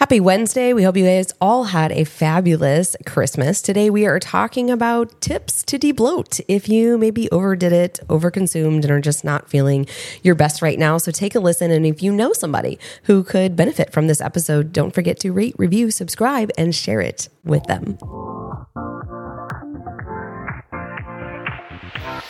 Happy 0.00 0.18
Wednesday. 0.18 0.72
We 0.72 0.82
hope 0.82 0.96
you 0.96 1.04
guys 1.04 1.34
all 1.42 1.64
had 1.64 1.92
a 1.92 2.04
fabulous 2.04 2.96
Christmas. 3.04 3.60
Today 3.60 3.90
we 3.90 4.06
are 4.06 4.18
talking 4.18 4.70
about 4.70 5.20
tips 5.20 5.62
to 5.64 5.78
debloat 5.78 6.40
if 6.48 6.70
you 6.70 6.96
maybe 6.96 7.30
overdid 7.30 7.74
it, 7.74 8.00
overconsumed, 8.08 8.82
and 8.82 8.90
are 8.90 8.98
just 8.98 9.24
not 9.24 9.50
feeling 9.50 9.86
your 10.22 10.34
best 10.34 10.62
right 10.62 10.78
now. 10.78 10.96
So 10.96 11.12
take 11.12 11.34
a 11.34 11.38
listen. 11.38 11.70
And 11.70 11.84
if 11.84 12.02
you 12.02 12.12
know 12.12 12.32
somebody 12.32 12.78
who 13.02 13.22
could 13.22 13.56
benefit 13.56 13.92
from 13.92 14.06
this 14.06 14.22
episode, 14.22 14.72
don't 14.72 14.94
forget 14.94 15.20
to 15.20 15.32
rate, 15.32 15.54
review, 15.58 15.90
subscribe, 15.90 16.50
and 16.56 16.74
share 16.74 17.02
it 17.02 17.28
with 17.44 17.64
them. 17.64 17.98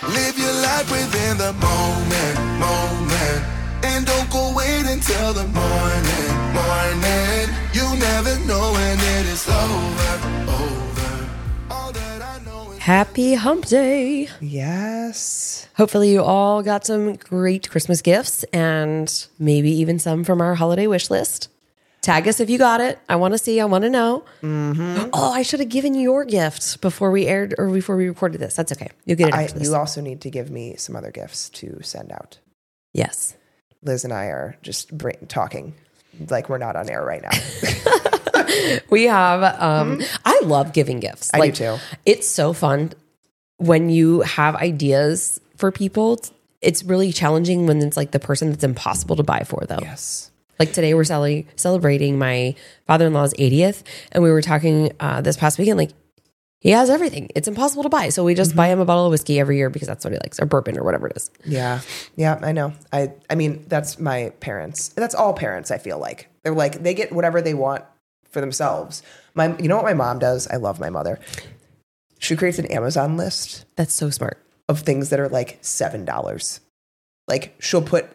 Live 0.09 0.37
your 0.37 0.53
life 0.55 0.91
within 0.91 1.39
the 1.39 1.53
moment, 1.53 2.59
moment. 2.59 3.60
And 3.83 4.07
don't 4.07 4.31
go 4.31 4.53
wait 4.57 4.87
until 4.87 5.33
the 5.33 5.47
morning, 5.47 6.35
morning. 6.55 7.49
You 7.73 7.87
never 7.99 8.39
know 8.47 8.73
when 8.73 8.99
it 8.99 9.27
is 9.27 9.49
over, 9.49 10.15
over. 10.51 11.29
All 11.71 11.93
that 11.93 12.23
I 12.23 12.45
know 12.45 12.73
is 12.73 12.79
Happy 12.79 13.35
Hump 13.35 13.67
Day. 13.67 14.29
Yes. 14.41 15.69
Hopefully, 15.77 16.13
you 16.13 16.23
all 16.23 16.63
got 16.63 16.85
some 16.87 17.17
great 17.17 17.71
Christmas 17.71 18.03
gifts 18.03 18.45
and 18.53 19.27
maybe 19.39 19.71
even 19.71 19.99
some 19.99 20.25
from 20.25 20.41
our 20.41 20.55
holiday 20.55 20.87
wish 20.87 21.11
list. 21.11 21.49
Tag 22.03 22.27
us 22.29 22.41
if 22.41 22.49
you 22.49 22.57
got 22.59 22.81
it. 22.81 22.99
I 23.11 23.17
want 23.17 23.33
to 23.35 23.39
see. 23.39 23.61
I 23.61 23.67
want 23.67 23.85
to 23.85 23.91
know. 23.91 24.25
Mm-hmm. 24.43 25.11
Oh, 25.13 25.33
I 25.33 25.43
should 25.43 25.61
have 25.61 25.69
given 25.69 25.95
you 25.95 26.01
your 26.03 26.25
gift 26.25 26.81
before 26.81 27.11
we 27.11 27.27
aired 27.27 27.55
or 27.59 27.69
before 27.69 27.95
we 27.97 28.09
recorded 28.09 28.41
this. 28.41 28.57
That's 28.57 28.73
okay. 28.73 28.89
You'll 29.05 29.19
get 29.19 29.29
it 29.29 29.35
I, 29.35 29.47
this. 29.49 29.63
you 29.69 29.75
also 29.75 30.01
need 30.01 30.23
to 30.23 30.31
give 30.31 30.51
me 30.51 30.77
some 30.77 30.97
other 30.97 31.11
gifts 31.11 31.51
to 31.51 31.79
send 31.83 32.11
out. 32.13 32.39
yes. 32.93 33.37
Liz 33.83 34.05
and 34.05 34.13
I 34.13 34.27
are 34.27 34.57
just 34.63 34.91
talking 35.29 35.75
like 36.29 36.49
we're 36.49 36.59
not 36.59 36.77
on 36.77 36.91
air 36.91 37.05
right 37.05 37.23
now. 37.23 37.31
We 38.91 39.05
have. 39.05 39.43
Um, 39.63 40.01
I 40.25 40.41
love 40.43 40.73
giving 40.73 40.99
gifts. 40.99 41.31
I 41.33 41.47
do 41.47 41.53
too. 41.53 41.77
It's 42.05 42.27
so 42.29 42.53
fun 42.53 42.93
when 43.59 43.91
you 43.91 44.23
have 44.23 44.57
ideas 44.57 45.41
for 45.57 45.71
people. 45.71 46.19
It's 46.61 46.83
really 46.83 47.13
challenging 47.13 47.67
when 47.67 47.81
it's 47.81 47.97
like 47.97 48.11
the 48.11 48.19
person 48.19 48.51
that's 48.51 48.65
impossible 48.65 49.15
to 49.17 49.23
buy 49.23 49.45
for 49.45 49.65
them. 49.67 49.79
yes. 49.83 50.31
Like 50.59 50.73
today, 50.73 50.93
we're 50.95 51.05
cele- 51.05 51.45
celebrating 51.57 52.19
my 52.19 52.55
father 52.87 53.07
in 53.07 53.15
law's 53.15 53.33
80th, 53.35 53.83
and 54.13 54.23
we 54.23 54.31
were 54.31 54.43
talking 54.43 54.93
uh, 55.01 55.21
this 55.23 55.37
past 55.37 55.59
weekend. 55.59 55.79
Like, 55.79 55.93
he 56.61 56.71
has 56.71 56.91
everything. 56.91 57.31
It's 57.35 57.49
impossible 57.49 57.83
to 57.85 57.89
buy. 57.89 58.11
So 58.11 58.23
we 58.23 58.35
just 58.35 58.51
mm-hmm. 58.51 58.59
buy 58.59 58.69
him 58.69 58.81
a 58.81 58.85
bottle 58.85 59.07
of 59.07 59.11
whiskey 59.11 59.41
every 59.41 59.57
year 59.57 59.71
because 59.71 59.89
that's 59.89 60.05
what 60.05 60.13
he 60.13 60.19
likes, 60.19 60.39
or 60.39 60.47
bourbon, 60.47 60.79
or 60.79 60.85
whatever 60.85 61.09
it 61.09 61.17
is. 61.17 61.31
Yeah. 61.45 61.81
Yeah, 62.17 62.39
I 62.43 62.53
know. 62.53 62.75
I 62.93 63.15
I 63.31 63.35
mean, 63.35 63.65
that's 63.67 63.99
my 63.99 64.33
parents. 64.41 64.89
That's 64.89 65.15
all 65.15 65.33
parents, 65.33 65.71
I 65.71 65.79
feel 65.79 65.99
like. 65.99 66.29
They're 66.45 66.55
like 66.55 66.83
they 66.83 66.95
get 66.95 67.13
whatever 67.13 67.41
they 67.41 67.55
want 67.55 67.85
for 68.29 68.41
themselves. 68.41 69.03
My 69.35 69.57
you 69.57 69.69
know 69.69 69.77
what 69.77 69.85
my 69.85 69.95
mom 69.95 70.19
does? 70.19 70.47
I 70.49 70.57
love 70.57 70.79
my 70.79 70.91
mother. 70.91 71.19
She 72.19 72.37
creates 72.37 72.59
an 72.59 72.67
Amazon 72.67 73.17
list 73.17 73.65
That's 73.77 73.95
so 73.95 74.11
smart. 74.11 74.39
of 74.69 74.81
things 74.81 75.09
that 75.09 75.19
are 75.19 75.29
like 75.29 75.59
seven 75.63 76.05
dollars. 76.05 76.61
Like 77.27 77.55
she'll 77.59 77.83
put 77.83 78.07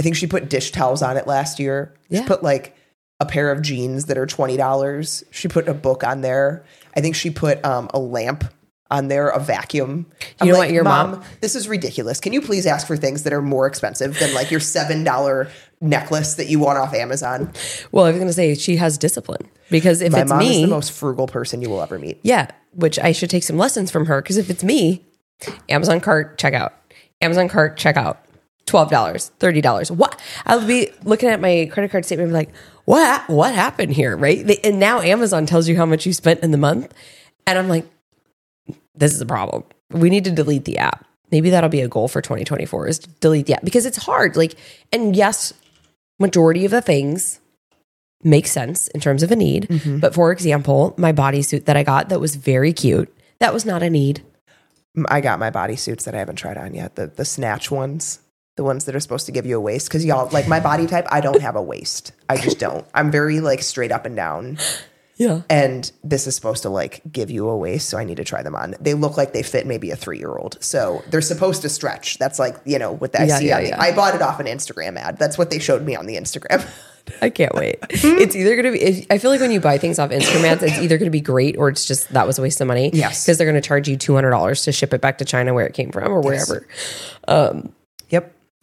I 0.00 0.02
think 0.02 0.16
she 0.16 0.26
put 0.26 0.48
dish 0.48 0.72
towels 0.72 1.02
on 1.02 1.16
it 1.16 1.28
last 1.28 1.60
year. 1.60 1.94
Yeah. 2.08 2.22
She 2.22 2.26
put 2.26 2.42
like 2.42 2.76
a 3.22 3.26
pair 3.26 3.50
of 3.50 3.62
jeans 3.62 4.06
that 4.06 4.18
are 4.18 4.26
twenty 4.26 4.56
dollars. 4.56 5.24
She 5.30 5.48
put 5.48 5.68
a 5.68 5.74
book 5.74 6.04
on 6.04 6.20
there. 6.20 6.64
I 6.96 7.00
think 7.00 7.14
she 7.16 7.30
put 7.30 7.64
um, 7.64 7.88
a 7.94 7.98
lamp 7.98 8.44
on 8.90 9.08
there, 9.08 9.28
a 9.30 9.40
vacuum. 9.40 10.04
I'm 10.40 10.48
know 10.48 10.52
like, 10.54 10.66
what, 10.68 10.70
your 10.74 10.84
mom- 10.84 11.22
This 11.40 11.54
is 11.54 11.66
ridiculous. 11.66 12.20
Can 12.20 12.34
you 12.34 12.42
please 12.42 12.66
ask 12.66 12.86
for 12.86 12.96
things 12.96 13.22
that 13.22 13.32
are 13.32 13.40
more 13.40 13.66
expensive 13.66 14.18
than 14.18 14.34
like 14.34 14.50
your 14.50 14.60
seven 14.60 15.02
dollar 15.04 15.48
necklace 15.80 16.34
that 16.34 16.48
you 16.48 16.58
want 16.58 16.78
off 16.78 16.92
Amazon? 16.92 17.50
Well, 17.90 18.04
I 18.04 18.08
was 18.10 18.16
going 18.18 18.26
to 18.28 18.34
say 18.34 18.54
she 18.54 18.76
has 18.76 18.98
discipline 18.98 19.48
because 19.70 20.02
if 20.02 20.12
My 20.12 20.20
it's 20.22 20.30
mom 20.30 20.42
is 20.42 20.48
me, 20.48 20.62
the 20.62 20.68
most 20.70 20.92
frugal 20.92 21.26
person 21.26 21.62
you 21.62 21.70
will 21.70 21.80
ever 21.80 21.98
meet. 21.98 22.20
yeah, 22.22 22.48
which 22.74 22.98
I 22.98 23.12
should 23.12 23.30
take 23.30 23.44
some 23.44 23.56
lessons 23.56 23.90
from 23.90 24.04
her 24.06 24.20
because 24.20 24.36
if 24.36 24.50
it's 24.50 24.62
me, 24.62 25.06
Amazon 25.70 26.00
cart 26.00 26.38
checkout, 26.38 26.72
Amazon 27.22 27.48
cart 27.48 27.78
checkout, 27.78 28.18
twelve 28.72 28.90
dollars, 28.90 29.30
thirty 29.38 29.60
dollars. 29.60 29.92
What? 29.92 30.18
I'll 30.46 30.66
be 30.66 30.90
looking 31.04 31.28
at 31.28 31.42
my 31.42 31.68
credit 31.70 31.90
card 31.90 32.06
statement 32.06 32.28
and 32.28 32.32
be 32.32 32.46
like, 32.46 32.56
what? 32.86 33.28
What 33.28 33.54
happened 33.54 33.92
here? 33.92 34.16
Right? 34.16 34.46
They, 34.46 34.56
and 34.64 34.80
now 34.80 35.02
Amazon 35.02 35.44
tells 35.44 35.68
you 35.68 35.76
how 35.76 35.84
much 35.84 36.06
you 36.06 36.14
spent 36.14 36.42
in 36.42 36.52
the 36.52 36.58
month, 36.58 36.92
and 37.46 37.58
I'm 37.58 37.68
like, 37.68 37.86
this 38.94 39.12
is 39.12 39.20
a 39.20 39.26
problem. 39.26 39.64
We 39.90 40.08
need 40.08 40.24
to 40.24 40.30
delete 40.30 40.64
the 40.64 40.78
app. 40.78 41.06
Maybe 41.30 41.50
that'll 41.50 41.68
be 41.68 41.82
a 41.82 41.88
goal 41.88 42.08
for 42.08 42.22
2024 42.22 42.88
is 42.88 42.98
to 43.00 43.10
delete 43.20 43.44
the 43.44 43.54
app 43.54 43.64
because 43.64 43.84
it's 43.84 43.98
hard. 43.98 44.36
Like, 44.36 44.54
and 44.90 45.14
yes, 45.14 45.52
majority 46.18 46.64
of 46.64 46.70
the 46.70 46.80
things 46.80 47.40
make 48.22 48.46
sense 48.46 48.88
in 48.88 49.00
terms 49.00 49.22
of 49.22 49.30
a 49.30 49.36
need. 49.36 49.68
Mm-hmm. 49.68 49.98
But 49.98 50.14
for 50.14 50.32
example, 50.32 50.94
my 50.96 51.12
bodysuit 51.12 51.66
that 51.66 51.76
I 51.76 51.82
got 51.82 52.08
that 52.08 52.20
was 52.20 52.36
very 52.36 52.72
cute, 52.72 53.14
that 53.38 53.52
was 53.52 53.66
not 53.66 53.82
a 53.82 53.90
need. 53.90 54.22
I 55.08 55.20
got 55.20 55.38
my 55.38 55.50
bodysuits 55.50 56.04
that 56.04 56.14
I 56.14 56.18
haven't 56.18 56.36
tried 56.36 56.56
on 56.56 56.74
yet. 56.74 56.96
The 56.96 57.06
the 57.06 57.24
snatch 57.24 57.70
ones, 57.70 58.21
the 58.56 58.64
ones 58.64 58.84
that 58.84 58.94
are 58.94 59.00
supposed 59.00 59.26
to 59.26 59.32
give 59.32 59.46
you 59.46 59.56
a 59.56 59.60
waist. 59.60 59.88
Because 59.88 60.04
y'all 60.04 60.28
like 60.30 60.48
my 60.48 60.60
body 60.60 60.86
type. 60.86 61.06
I 61.10 61.20
don't 61.20 61.40
have 61.40 61.56
a 61.56 61.62
waist. 61.62 62.12
I 62.28 62.36
just 62.36 62.58
don't. 62.58 62.86
I'm 62.94 63.10
very 63.10 63.40
like 63.40 63.62
straight 63.62 63.92
up 63.92 64.04
and 64.06 64.14
down. 64.16 64.58
Yeah. 65.16 65.42
And 65.48 65.90
this 66.02 66.26
is 66.26 66.34
supposed 66.34 66.62
to 66.62 66.70
like 66.70 67.00
give 67.12 67.30
you 67.30 67.48
a 67.48 67.56
waist, 67.56 67.88
so 67.88 67.98
I 67.98 68.04
need 68.04 68.16
to 68.16 68.24
try 68.24 68.42
them 68.42 68.56
on. 68.56 68.74
They 68.80 68.94
look 68.94 69.16
like 69.16 69.32
they 69.32 69.42
fit 69.42 69.66
maybe 69.66 69.90
a 69.90 69.96
three 69.96 70.18
year 70.18 70.34
old. 70.34 70.56
So 70.60 71.02
they're 71.10 71.20
supposed 71.20 71.62
to 71.62 71.68
stretch. 71.68 72.18
That's 72.18 72.38
like 72.38 72.56
you 72.64 72.78
know 72.78 72.92
what 72.92 73.18
I 73.18 73.24
Yeah, 73.24 73.38
see 73.38 73.48
yeah, 73.48 73.60
the, 73.60 73.68
yeah. 73.68 73.80
I 73.80 73.94
bought 73.94 74.14
it 74.14 74.22
off 74.22 74.40
an 74.40 74.46
Instagram 74.46 74.96
ad. 74.96 75.18
That's 75.18 75.38
what 75.38 75.50
they 75.50 75.58
showed 75.58 75.82
me 75.82 75.94
on 75.94 76.06
the 76.06 76.16
Instagram. 76.16 76.66
I 77.22 77.30
can't 77.30 77.54
wait. 77.54 77.78
it's 77.90 78.34
either 78.36 78.54
going 78.54 78.72
to 78.72 78.78
be, 78.78 78.80
if- 78.80 79.06
I 79.10 79.18
feel 79.18 79.30
like 79.30 79.40
when 79.40 79.50
you 79.50 79.60
buy 79.60 79.76
things 79.76 79.98
off 79.98 80.10
Instagram 80.10 80.44
ads, 80.44 80.62
it's 80.62 80.78
either 80.78 80.98
going 80.98 81.06
to 81.08 81.10
be 81.10 81.20
great 81.20 81.56
or 81.56 81.68
it's 81.68 81.84
just 81.84 82.08
that 82.12 82.26
was 82.28 82.38
a 82.38 82.42
waste 82.42 82.60
of 82.60 82.68
money. 82.68 82.90
Yes. 82.92 83.24
Because 83.24 83.38
they're 83.38 83.46
going 83.50 83.60
to 83.60 83.66
charge 83.66 83.88
you 83.88 83.98
$200 83.98 84.64
to 84.64 84.72
ship 84.72 84.94
it 84.94 85.00
back 85.00 85.18
to 85.18 85.24
China 85.24 85.52
where 85.52 85.66
it 85.66 85.74
came 85.74 85.90
from 85.90 86.10
or 86.12 86.20
wherever. 86.20 86.66
yep. 87.28 87.64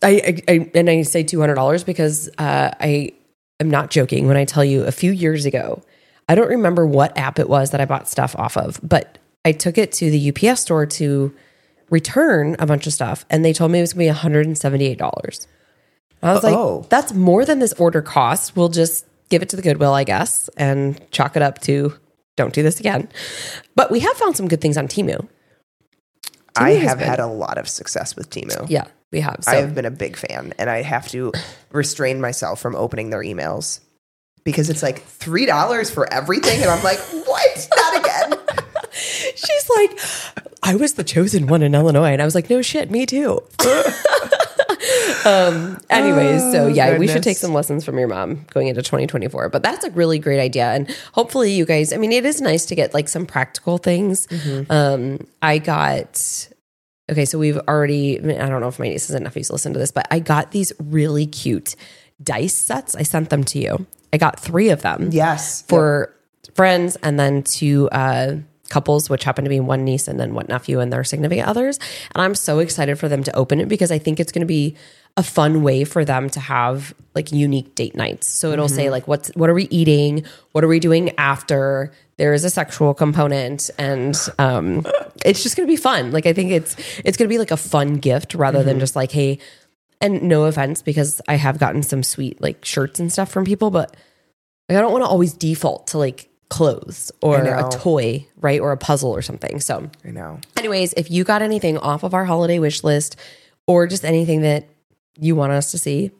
I, 0.04 0.10
I, 0.48 0.54
I 0.54 0.72
and 0.76 0.90
I 0.90 1.02
say 1.04 1.24
two 1.24 1.40
hundred 1.40 1.56
dollars 1.56 1.84
because 1.84 2.30
uh, 2.38 2.72
I 2.80 3.12
am 3.60 3.70
not 3.70 3.90
joking 3.90 4.28
when 4.28 4.38
I 4.38 4.46
tell 4.46 4.64
you 4.64 4.84
a 4.84 4.92
few 4.92 5.12
years 5.12 5.46
ago, 5.46 5.84
I 6.28 6.36
don't 6.36 6.48
remember 6.50 6.86
what 6.86 7.18
app 7.18 7.40
it 7.40 7.50
was 7.50 7.72
that 7.72 7.82
I 7.82 7.86
bought 7.86 8.08
stuff 8.08 8.36
off 8.38 8.56
of, 8.58 8.80
but 8.84 9.18
I 9.46 9.52
took 9.52 9.78
it 9.78 9.92
to 9.94 10.10
the 10.10 10.32
UPS 10.32 10.62
store 10.62 10.86
to 10.86 11.34
return 11.90 12.56
a 12.60 12.66
bunch 12.66 12.86
of 12.88 12.94
stuff, 12.94 13.26
and 13.30 13.44
they 13.44 13.52
told 13.54 13.72
me 13.72 13.80
it 13.80 13.82
was 13.82 13.94
going 13.94 14.06
to 14.08 14.12
be 14.12 14.14
one 14.14 14.16
hundred 14.18 14.46
and 14.46 14.58
seventy 14.58 14.86
eight 14.86 14.98
dollars. 15.00 15.48
I 16.22 16.34
was 16.34 16.44
Oh. 16.46 16.78
like, 16.80 16.90
"That's 16.90 17.14
more 17.14 17.46
than 17.46 17.60
this 17.60 17.74
order 17.74 18.02
cost. 18.02 18.56
We'll 18.56 18.70
just 18.70 19.06
give 19.30 19.42
it 19.42 19.50
to 19.50 19.56
the 19.56 19.62
Goodwill, 19.62 19.94
I 19.94 20.04
guess, 20.04 20.50
and 20.58 21.00
chalk 21.12 21.36
it 21.36 21.42
up 21.42 21.60
to 21.62 21.94
don't 22.38 22.54
do 22.54 22.64
this 22.64 22.80
again." 22.80 23.10
But 23.76 23.90
we 23.92 24.00
have 24.02 24.16
found 24.18 24.38
some 24.38 24.48
good 24.48 24.62
things 24.62 24.78
on 24.78 24.88
Temu. 24.88 25.28
I 26.64 26.72
have 26.72 27.00
been- 27.00 27.08
had 27.08 27.20
a 27.20 27.28
lot 27.28 27.58
of 27.58 27.68
success 27.70 28.16
with 28.16 28.30
Temu. 28.30 28.66
Yeah, 28.70 28.86
we 29.12 29.22
have. 29.22 29.38
So 29.42 29.52
I 29.52 29.56
have 29.56 29.74
been 29.76 29.86
a 29.86 29.92
big 29.92 30.16
fan, 30.18 30.54
and 30.58 30.70
I 30.70 30.82
have 30.82 31.08
to 31.10 31.32
restrain 31.72 32.20
myself 32.22 32.60
from 32.60 32.76
opening 32.76 33.10
their 33.10 33.24
emails 33.24 33.80
because 34.44 34.70
it's 34.70 34.82
like 34.84 35.04
three 35.04 35.46
dollars 35.46 35.90
for 35.90 36.12
everything, 36.12 36.62
and 36.62 36.70
I'm 36.72 36.84
like, 36.84 37.00
what? 37.00 37.68
Not 37.76 37.98
again. 38.00 38.40
She's 38.92 39.70
like, 39.76 40.00
I 40.64 40.76
was 40.76 40.94
the 40.96 41.04
chosen 41.04 41.48
one 41.48 41.62
in 41.62 41.74
Illinois. 41.76 42.12
And 42.12 42.22
I 42.22 42.26
was 42.26 42.36
like, 42.36 42.50
no 42.50 42.62
shit, 42.62 42.90
me 42.92 43.06
too. 43.06 43.42
um, 45.26 45.78
anyways, 45.90 46.42
so 46.52 46.68
yeah, 46.68 46.98
we 46.98 47.08
should 47.08 47.24
take 47.24 47.38
some 47.38 47.54
lessons 47.54 47.84
from 47.86 47.98
your 47.98 48.08
mom 48.08 48.46
going 48.54 48.68
into 48.68 48.82
2024. 48.82 49.50
But 49.50 49.64
that's 49.64 49.84
a 49.86 49.92
really 49.92 50.20
great 50.20 50.40
idea. 50.40 50.72
And 50.72 50.90
hopefully, 51.14 51.52
you 51.52 51.66
guys, 51.66 51.94
I 51.94 51.98
mean, 51.98 52.12
it 52.12 52.26
is 52.26 52.42
nice 52.42 52.66
to 52.68 52.76
get 52.76 52.94
like 52.94 53.08
some 53.08 53.26
practical 53.26 53.78
things. 53.78 54.28
Um, 54.70 55.28
I 55.42 55.58
got, 55.58 56.50
okay, 57.12 57.26
so 57.26 57.40
we've 57.40 57.58
already, 57.68 58.20
I, 58.20 58.22
mean, 58.22 58.42
I 58.42 58.50
don't 58.50 58.62
know 58.62 58.68
if 58.68 58.80
my 58.80 58.88
nieces 58.88 59.16
and 59.16 59.24
nephews 59.24 59.50
listen 59.52 59.74
to 59.74 59.80
this, 59.80 59.92
but 59.92 60.08
I 60.12 60.20
got 60.20 60.52
these 60.52 60.72
really 60.80 61.26
cute 61.26 61.76
dice 62.22 62.56
sets. 62.56 62.96
I 62.96 63.04
sent 63.04 63.30
them 63.30 63.44
to 63.46 63.60
you. 63.60 63.86
I 64.12 64.18
got 64.18 64.40
three 64.40 64.70
of 64.70 64.82
them 64.82 65.10
Yes, 65.12 65.62
for 65.64 66.14
friends 66.56 66.98
and 67.04 67.20
then 67.20 67.44
to 67.44 67.90
uh, 67.92 68.36
couples, 68.70 69.10
which 69.10 69.24
happen 69.24 69.44
to 69.44 69.50
be 69.50 69.60
one 69.60 69.84
niece 69.84 70.08
and 70.08 70.20
then 70.20 70.34
one 70.34 70.46
nephew 70.48 70.80
and 70.80 70.94
their 70.94 71.04
significant 71.04 71.48
others. 71.48 71.80
And 72.14 72.22
I'm 72.22 72.36
so 72.36 72.60
excited 72.60 72.98
for 72.98 73.10
them 73.10 73.24
to 73.24 73.36
open 73.36 73.60
it 73.60 73.68
because 73.68 73.92
I 73.92 73.98
think 73.98 74.20
it's 74.20 74.32
going 74.32 74.42
to 74.42 74.46
be 74.46 74.76
a 75.18 75.24
fun 75.24 75.64
way 75.64 75.84
for 75.84 76.06
them 76.06 76.30
to 76.30 76.40
have 76.40 76.94
like 77.14 77.32
unique 77.32 77.76
date 77.76 77.96
nights. 77.96 78.28
So 78.28 78.52
it'll 78.52 78.70
say 78.70 78.90
like 78.90 79.08
what's 79.08 79.30
what 79.36 79.50
are 79.50 79.54
we 79.54 79.68
eating? 79.70 80.24
What 80.54 80.64
are 80.64 80.68
we 80.68 80.80
doing 80.80 81.12
after? 81.18 81.92
There 82.18 82.34
is 82.34 82.44
a 82.46 82.50
sexual 82.50 82.94
component 82.94 83.70
and 83.78 84.16
um 84.38 84.86
it's 85.26 85.44
just 85.44 85.58
going 85.58 85.68
to 85.68 85.72
be 85.72 85.78
fun. 85.78 86.12
Like 86.12 86.26
I 86.26 86.34
think 86.34 86.52
it's 86.52 86.76
it's 87.04 87.18
going 87.18 87.28
to 87.28 87.34
be 87.34 87.40
like 87.40 87.52
a 87.52 87.58
fun 87.58 87.96
gift 87.96 88.34
rather 88.34 88.64
than 88.64 88.80
just 88.80 88.96
like 88.96 89.12
hey 89.12 89.40
and 90.00 90.24
no 90.24 90.46
offense 90.46 90.82
because 90.82 91.22
I 91.28 91.36
have 91.36 91.60
gotten 91.60 91.84
some 91.84 92.04
sweet 92.04 92.40
like 92.40 92.64
shirts 92.64 93.00
and 93.00 93.12
stuff 93.12 93.30
from 93.30 93.44
people 93.44 93.72
but 93.72 93.98
like 94.70 94.78
I 94.78 94.82
don't 94.82 94.94
want 94.94 95.04
to 95.04 95.10
always 95.10 95.34
default 95.34 95.88
to 95.88 95.98
like 95.98 96.30
clothes 96.50 97.12
or 97.22 97.38
a 97.38 97.70
toy, 97.70 98.28
right? 98.38 98.60
Or 98.60 98.72
a 98.72 98.78
puzzle 98.78 99.12
or 99.12 99.22
something. 99.22 99.60
So, 99.60 99.90
I 100.04 100.12
know. 100.12 100.40
anyways, 100.58 100.94
if 100.94 101.12
you 101.12 101.24
got 101.24 101.42
anything 101.42 101.78
off 101.78 102.04
of 102.04 102.14
our 102.14 102.26
holiday 102.26 102.60
wish 102.60 102.84
list 102.84 103.16
or 103.68 103.88
just 103.88 104.04
anything 104.04 104.42
that 104.42 104.68
you 105.20 105.36
want 105.36 105.52
us 105.52 105.72
to 105.72 105.78
see, 105.78 106.12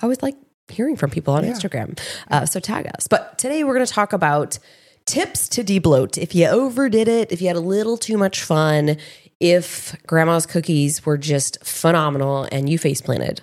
I 0.00 0.06
would 0.06 0.22
like 0.22 0.36
hearing 0.68 0.96
from 0.96 1.10
people 1.10 1.34
on 1.34 1.44
Instagram. 1.44 1.98
Uh, 2.30 2.46
so 2.46 2.60
tag 2.60 2.86
us. 2.96 3.06
But 3.06 3.38
today 3.38 3.64
we're 3.64 3.74
going 3.74 3.86
to 3.86 3.92
talk 3.92 4.12
about 4.12 4.58
tips 5.04 5.48
to 5.50 5.62
debloat. 5.62 6.18
If 6.18 6.34
you 6.34 6.46
overdid 6.46 7.08
it, 7.08 7.32
if 7.32 7.40
you 7.40 7.46
had 7.46 7.56
a 7.56 7.60
little 7.60 7.96
too 7.96 8.18
much 8.18 8.42
fun, 8.42 8.96
if 9.40 9.94
grandma's 10.06 10.46
cookies 10.46 11.06
were 11.06 11.18
just 11.18 11.64
phenomenal 11.64 12.48
and 12.50 12.68
you 12.68 12.78
face 12.78 13.00
planted, 13.00 13.42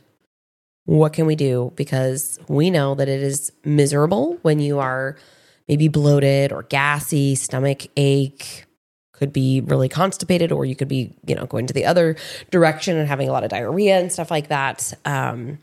what 0.86 1.14
can 1.14 1.26
we 1.26 1.36
do? 1.36 1.72
Because 1.76 2.40
we 2.48 2.70
know 2.70 2.96
that 2.96 3.08
it 3.08 3.24
is 3.24 3.52
miserable 3.64 4.38
when 4.42 4.60
you 4.60 4.80
are 4.80 5.16
maybe 5.68 5.88
bloated 5.88 6.52
or 6.52 6.64
gassy, 6.64 7.36
stomach 7.36 7.88
ache, 7.98 8.66
could 9.14 9.32
be 9.32 9.62
really 9.62 9.88
constipated, 9.88 10.52
or 10.52 10.66
you 10.66 10.76
could 10.76 10.88
be, 10.88 11.16
you 11.26 11.36
know, 11.36 11.46
going 11.46 11.68
to 11.68 11.74
the 11.74 11.86
other 11.86 12.16
direction 12.52 12.98
and 12.98 13.08
having 13.08 13.30
a 13.30 13.32
lot 13.32 13.44
of 13.44 13.50
diarrhea 13.50 13.98
and 14.00 14.12
stuff 14.12 14.32
like 14.32 14.50
that. 14.50 14.94
Um, 15.06 15.60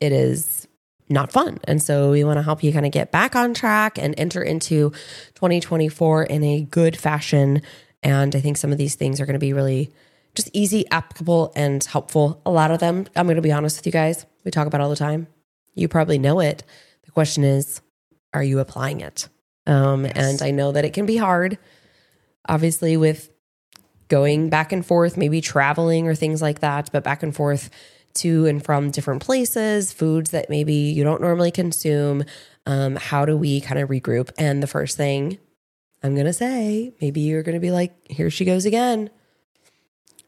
it 0.00 0.12
is 0.12 0.68
not 1.08 1.32
fun. 1.32 1.58
And 1.64 1.82
so 1.82 2.12
we 2.12 2.22
want 2.24 2.36
to 2.36 2.42
help 2.42 2.62
you 2.62 2.72
kind 2.72 2.86
of 2.86 2.92
get 2.92 3.10
back 3.10 3.34
on 3.34 3.52
track 3.52 3.98
and 3.98 4.14
enter 4.16 4.42
into 4.42 4.90
2024 5.34 6.24
in 6.24 6.44
a 6.44 6.62
good 6.62 6.96
fashion. 6.96 7.62
And 8.02 8.36
I 8.36 8.40
think 8.40 8.56
some 8.56 8.70
of 8.70 8.78
these 8.78 8.94
things 8.94 9.20
are 9.20 9.26
going 9.26 9.34
to 9.34 9.40
be 9.40 9.52
really 9.52 9.90
just 10.34 10.48
easy, 10.52 10.88
applicable, 10.90 11.52
and 11.56 11.82
helpful. 11.82 12.40
A 12.46 12.50
lot 12.50 12.70
of 12.70 12.78
them, 12.78 13.06
I'm 13.16 13.26
going 13.26 13.36
to 13.36 13.42
be 13.42 13.50
honest 13.50 13.78
with 13.78 13.86
you 13.86 13.92
guys, 13.92 14.24
we 14.44 14.50
talk 14.50 14.68
about 14.68 14.80
all 14.80 14.88
the 14.88 14.96
time. 14.96 15.26
You 15.74 15.88
probably 15.88 16.18
know 16.18 16.38
it. 16.40 16.62
The 17.04 17.10
question 17.10 17.42
is, 17.42 17.80
are 18.32 18.44
you 18.44 18.60
applying 18.60 19.00
it? 19.00 19.28
Um, 19.66 20.04
And 20.06 20.42
I 20.42 20.50
know 20.50 20.72
that 20.72 20.84
it 20.84 20.92
can 20.92 21.06
be 21.06 21.16
hard, 21.16 21.58
obviously, 22.48 22.96
with 22.96 23.30
going 24.08 24.48
back 24.48 24.72
and 24.72 24.84
forth, 24.84 25.16
maybe 25.16 25.40
traveling 25.40 26.08
or 26.08 26.14
things 26.14 26.42
like 26.42 26.60
that, 26.60 26.90
but 26.92 27.04
back 27.04 27.22
and 27.22 27.34
forth 27.34 27.70
to 28.12 28.46
and 28.46 28.64
from 28.64 28.90
different 28.90 29.22
places, 29.22 29.92
foods 29.92 30.30
that 30.30 30.50
maybe 30.50 30.74
you 30.74 31.04
don't 31.04 31.20
normally 31.20 31.50
consume. 31.50 32.24
Um, 32.66 32.96
how 32.96 33.24
do 33.24 33.36
we 33.36 33.60
kind 33.60 33.80
of 33.80 33.88
regroup? 33.88 34.30
And 34.36 34.62
the 34.62 34.66
first 34.66 34.96
thing 34.96 35.38
I'm 36.02 36.14
going 36.14 36.26
to 36.26 36.32
say, 36.32 36.92
maybe 37.00 37.20
you're 37.20 37.42
going 37.42 37.54
to 37.54 37.60
be 37.60 37.70
like, 37.70 37.94
here 38.10 38.30
she 38.30 38.44
goes 38.44 38.66
again. 38.66 39.10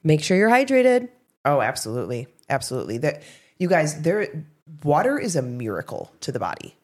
Make 0.05 0.23
sure 0.23 0.37
you're 0.37 0.51
hydrated. 0.51 1.09
Oh, 1.45 1.61
absolutely. 1.61 2.29
Absolutely. 2.49 2.99
That 2.99 3.23
you 3.59 3.69
guys, 3.69 4.03
there 4.03 4.45
water 4.83 5.19
is 5.19 5.37
a 5.37 5.43
miracle 5.43 6.13
to 6.21 6.33
the 6.33 6.39
body. 6.39 6.77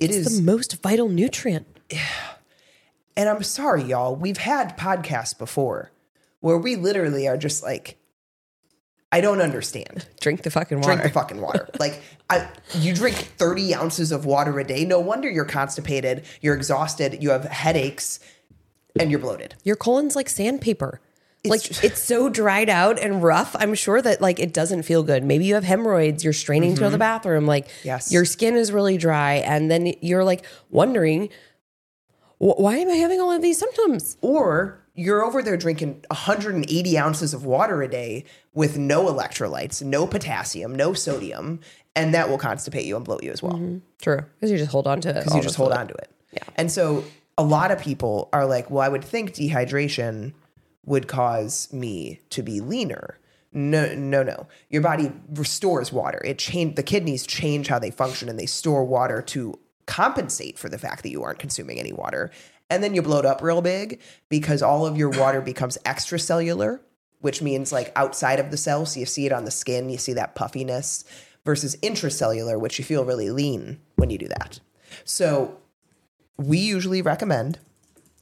It 0.00 0.10
It's 0.10 0.16
is 0.16 0.36
the 0.36 0.42
most 0.42 0.82
vital 0.82 1.08
nutrient. 1.08 1.66
and 3.16 3.28
I'm 3.28 3.42
sorry, 3.42 3.84
y'all. 3.84 4.14
We've 4.16 4.38
had 4.38 4.76
podcasts 4.76 5.36
before 5.36 5.92
where 6.40 6.58
we 6.58 6.76
literally 6.76 7.26
are 7.26 7.36
just 7.36 7.62
like, 7.62 7.98
I 9.12 9.20
don't 9.20 9.40
understand. 9.40 10.06
Drink 10.20 10.42
the 10.42 10.50
fucking 10.50 10.78
water. 10.80 10.88
Drink 10.94 11.02
the 11.04 11.08
fucking 11.10 11.40
water. 11.40 11.68
like, 11.80 12.02
I, 12.28 12.48
you 12.74 12.94
drink 12.94 13.16
30 13.16 13.74
ounces 13.74 14.12
of 14.12 14.26
water 14.26 14.58
a 14.58 14.64
day. 14.64 14.84
No 14.84 15.00
wonder 15.00 15.30
you're 15.30 15.44
constipated, 15.44 16.24
you're 16.40 16.54
exhausted, 16.54 17.22
you 17.22 17.30
have 17.30 17.44
headaches, 17.44 18.20
and 18.98 19.10
you're 19.10 19.20
bloated. 19.20 19.54
Your 19.64 19.76
colon's 19.76 20.16
like 20.16 20.28
sandpaper. 20.28 21.00
Like 21.50 21.62
just- 21.62 21.84
it's 21.84 22.00
so 22.02 22.28
dried 22.28 22.68
out 22.68 22.98
and 22.98 23.22
rough. 23.22 23.54
I'm 23.58 23.74
sure 23.74 24.00
that 24.02 24.20
like 24.20 24.38
it 24.40 24.52
doesn't 24.52 24.82
feel 24.84 25.02
good. 25.02 25.24
Maybe 25.24 25.44
you 25.44 25.54
have 25.54 25.64
hemorrhoids. 25.64 26.22
You're 26.24 26.32
straining 26.32 26.74
to 26.74 26.80
go 26.80 26.86
to 26.86 26.90
the 26.90 26.98
bathroom. 26.98 27.46
Like 27.46 27.66
Mm-hmm. 27.68 27.86
Yes. 27.88 28.12
your 28.12 28.24
skin 28.24 28.56
is 28.56 28.72
really 28.72 28.96
dry, 28.98 29.34
and 29.34 29.70
then 29.70 29.92
you're 30.00 30.24
like 30.24 30.44
wondering, 30.70 31.28
why 32.38 32.76
am 32.76 32.88
I 32.90 32.94
having 32.94 33.20
all 33.20 33.32
of 33.32 33.42
these 33.42 33.58
symptoms? 33.58 34.16
Or 34.20 34.82
you're 34.94 35.22
over 35.24 35.42
there 35.42 35.56
drinking 35.56 36.04
180 36.10 36.98
ounces 36.98 37.32
of 37.34 37.44
water 37.44 37.82
a 37.82 37.88
day 37.88 38.24
with 38.54 38.76
no 38.78 39.06
electrolytes, 39.06 39.82
no 39.82 40.06
potassium, 40.06 40.74
no 40.74 40.92
sodium, 40.94 41.60
and 41.94 42.14
that 42.14 42.28
will 42.28 42.38
constipate 42.38 42.84
you 42.84 42.96
and 42.96 43.04
bloat 43.04 43.22
you 43.22 43.30
as 43.30 43.42
well. 43.42 43.80
True, 44.02 44.20
because 44.34 44.50
you 44.50 44.58
just 44.58 44.70
hold 44.70 44.86
on 44.86 45.00
to 45.02 45.10
it. 45.10 45.14
because 45.14 45.34
you 45.34 45.42
just 45.42 45.56
hold 45.56 45.72
on 45.72 45.88
to 45.88 45.94
it. 45.94 46.10
Yeah. 46.32 46.42
And 46.56 46.70
so 46.70 47.04
a 47.38 47.42
lot 47.44 47.70
of 47.70 47.78
people 47.80 48.28
are 48.32 48.46
like, 48.46 48.70
well, 48.70 48.82
I 48.82 48.88
would 48.88 49.04
think 49.04 49.32
dehydration 49.34 50.32
would 50.86 51.08
cause 51.08 51.70
me 51.72 52.20
to 52.30 52.42
be 52.42 52.60
leaner. 52.60 53.18
No, 53.52 53.94
no, 53.94 54.22
no. 54.22 54.46
Your 54.70 54.82
body 54.82 55.12
restores 55.30 55.92
water. 55.92 56.20
It 56.24 56.38
change 56.38 56.76
the 56.76 56.82
kidneys 56.82 57.26
change 57.26 57.68
how 57.68 57.78
they 57.78 57.90
function 57.90 58.28
and 58.28 58.38
they 58.38 58.46
store 58.46 58.84
water 58.84 59.20
to 59.22 59.58
compensate 59.86 60.58
for 60.58 60.68
the 60.68 60.78
fact 60.78 61.02
that 61.02 61.10
you 61.10 61.22
aren't 61.22 61.38
consuming 61.38 61.78
any 61.78 61.92
water. 61.92 62.30
And 62.68 62.82
then 62.82 62.94
you 62.94 63.02
bloat 63.02 63.24
up 63.24 63.42
real 63.42 63.62
big 63.62 64.00
because 64.28 64.62
all 64.62 64.86
of 64.86 64.96
your 64.96 65.10
water 65.10 65.40
becomes 65.40 65.78
extracellular, 65.84 66.80
which 67.20 67.40
means 67.40 67.72
like 67.72 67.92
outside 67.96 68.40
of 68.40 68.50
the 68.50 68.56
cell. 68.56 68.84
So 68.86 69.00
you 69.00 69.06
see 69.06 69.26
it 69.26 69.32
on 69.32 69.44
the 69.44 69.50
skin, 69.50 69.88
you 69.88 69.98
see 69.98 70.12
that 70.14 70.34
puffiness 70.34 71.04
versus 71.44 71.76
intracellular, 71.76 72.60
which 72.60 72.78
you 72.78 72.84
feel 72.84 73.04
really 73.04 73.30
lean 73.30 73.80
when 73.94 74.10
you 74.10 74.18
do 74.18 74.28
that. 74.28 74.60
So 75.04 75.58
we 76.36 76.58
usually 76.58 77.02
recommend 77.02 77.58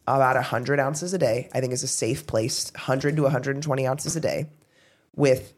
about 0.06 0.36
100 0.36 0.80
ounces 0.80 1.14
a 1.14 1.18
day. 1.18 1.48
I 1.52 1.60
think 1.60 1.72
is 1.72 1.82
a 1.82 1.88
safe 1.88 2.26
place, 2.26 2.70
100 2.74 3.16
to 3.16 3.22
120 3.22 3.86
ounces 3.86 4.16
a 4.16 4.20
day 4.20 4.48
with 5.16 5.54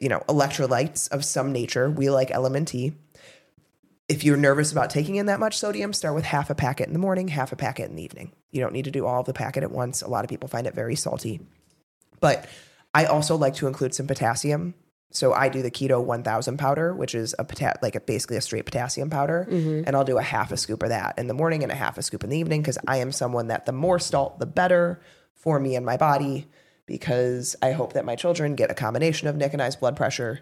you 0.00 0.08
know, 0.08 0.20
electrolytes 0.28 1.10
of 1.10 1.24
some 1.24 1.52
nature. 1.52 1.90
We 1.90 2.10
like 2.10 2.30
LMNT. 2.30 2.94
If 4.08 4.24
you're 4.24 4.36
nervous 4.36 4.72
about 4.72 4.90
taking 4.90 5.16
in 5.16 5.26
that 5.26 5.40
much 5.40 5.58
sodium, 5.58 5.92
start 5.92 6.14
with 6.14 6.24
half 6.24 6.50
a 6.50 6.54
packet 6.54 6.86
in 6.86 6.92
the 6.92 6.98
morning, 6.98 7.28
half 7.28 7.52
a 7.52 7.56
packet 7.56 7.90
in 7.90 7.96
the 7.96 8.02
evening. 8.02 8.32
You 8.50 8.60
don't 8.60 8.72
need 8.72 8.84
to 8.84 8.90
do 8.90 9.06
all 9.06 9.20
of 9.20 9.26
the 9.26 9.32
packet 9.32 9.62
at 9.62 9.70
once. 9.70 10.02
A 10.02 10.08
lot 10.08 10.24
of 10.24 10.30
people 10.30 10.48
find 10.48 10.66
it 10.66 10.74
very 10.74 10.96
salty. 10.96 11.40
But 12.20 12.46
I 12.94 13.06
also 13.06 13.36
like 13.36 13.54
to 13.56 13.66
include 13.66 13.94
some 13.94 14.06
potassium. 14.06 14.74
So 15.10 15.32
I 15.32 15.48
do 15.48 15.62
the 15.62 15.70
keto 15.70 16.02
1000 16.02 16.56
powder, 16.58 16.94
which 16.94 17.14
is 17.14 17.34
a 17.38 17.44
pota- 17.44 17.80
like 17.82 17.94
a, 17.94 18.00
basically 18.00 18.36
a 18.36 18.40
straight 18.40 18.64
potassium 18.64 19.10
powder, 19.10 19.46
mm-hmm. 19.48 19.84
and 19.86 19.94
I'll 19.94 20.04
do 20.04 20.18
a 20.18 20.22
half 20.22 20.50
a 20.50 20.56
scoop 20.56 20.82
of 20.82 20.88
that 20.88 21.16
in 21.18 21.28
the 21.28 21.34
morning 21.34 21.62
and 21.62 21.70
a 21.70 21.74
half 21.76 21.98
a 21.98 22.02
scoop 22.02 22.24
in 22.24 22.30
the 22.30 22.38
evening 22.38 22.62
because 22.62 22.78
I 22.88 22.96
am 22.96 23.12
someone 23.12 23.46
that 23.46 23.64
the 23.64 23.72
more 23.72 24.00
salt 24.00 24.40
the 24.40 24.46
better 24.46 25.00
for 25.34 25.60
me 25.60 25.76
and 25.76 25.86
my 25.86 25.96
body 25.96 26.48
because 26.86 27.54
I 27.62 27.72
hope 27.72 27.92
that 27.92 28.04
my 28.04 28.16
children 28.16 28.56
get 28.56 28.70
a 28.70 28.74
combination 28.74 29.28
of 29.28 29.36
Nick 29.36 29.52
and 29.52 29.62
I's 29.62 29.76
blood 29.76 29.96
pressure 29.96 30.40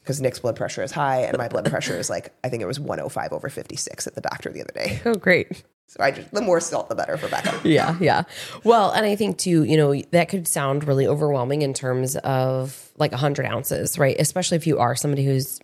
because 0.00 0.20
Nick's 0.20 0.38
blood 0.38 0.56
pressure 0.56 0.82
is 0.82 0.92
high 0.92 1.20
and 1.20 1.36
my 1.38 1.48
blood 1.48 1.66
pressure 1.66 1.98
is 1.98 2.10
like 2.10 2.32
I 2.42 2.48
think 2.48 2.62
it 2.62 2.66
was 2.66 2.80
105 2.80 3.32
over 3.32 3.48
56 3.48 4.06
at 4.06 4.14
the 4.14 4.20
doctor 4.20 4.50
the 4.50 4.62
other 4.62 4.72
day. 4.74 5.00
Oh, 5.06 5.14
great. 5.14 5.64
So 5.88 6.02
I 6.02 6.10
just 6.10 6.30
the 6.32 6.42
more 6.42 6.60
salt 6.60 6.90
the 6.90 6.94
better 6.94 7.16
for 7.16 7.28
Becca. 7.28 7.60
Yeah, 7.68 7.96
yeah. 7.98 8.24
Well, 8.62 8.90
and 8.90 9.06
I 9.06 9.16
think 9.16 9.38
too, 9.38 9.64
you 9.64 9.76
know, 9.76 9.94
that 10.10 10.28
could 10.28 10.46
sound 10.46 10.84
really 10.84 11.06
overwhelming 11.06 11.62
in 11.62 11.72
terms 11.72 12.14
of 12.16 12.92
like 12.98 13.10
100 13.10 13.46
ounces, 13.46 13.98
right? 13.98 14.14
Especially 14.18 14.56
if 14.56 14.66
you 14.66 14.78
are 14.78 14.94
somebody 14.94 15.24
who's 15.24 15.60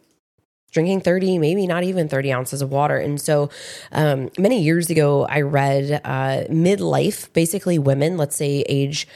drinking 0.73 1.03
30, 1.03 1.38
maybe 1.38 1.67
not 1.67 1.85
even 1.85 2.09
30 2.09 2.32
ounces 2.32 2.62
of 2.62 2.71
water. 2.71 2.97
And 2.97 3.21
so 3.21 3.50
um, 3.93 4.31
many 4.38 4.62
years 4.62 4.88
ago, 4.88 5.26
I 5.26 5.43
read 5.43 6.01
uh, 6.05 6.44
midlife, 6.51 7.32
basically 7.34 7.79
women, 7.79 8.17
let's 8.17 8.34
say 8.34 8.65
age 8.67 9.06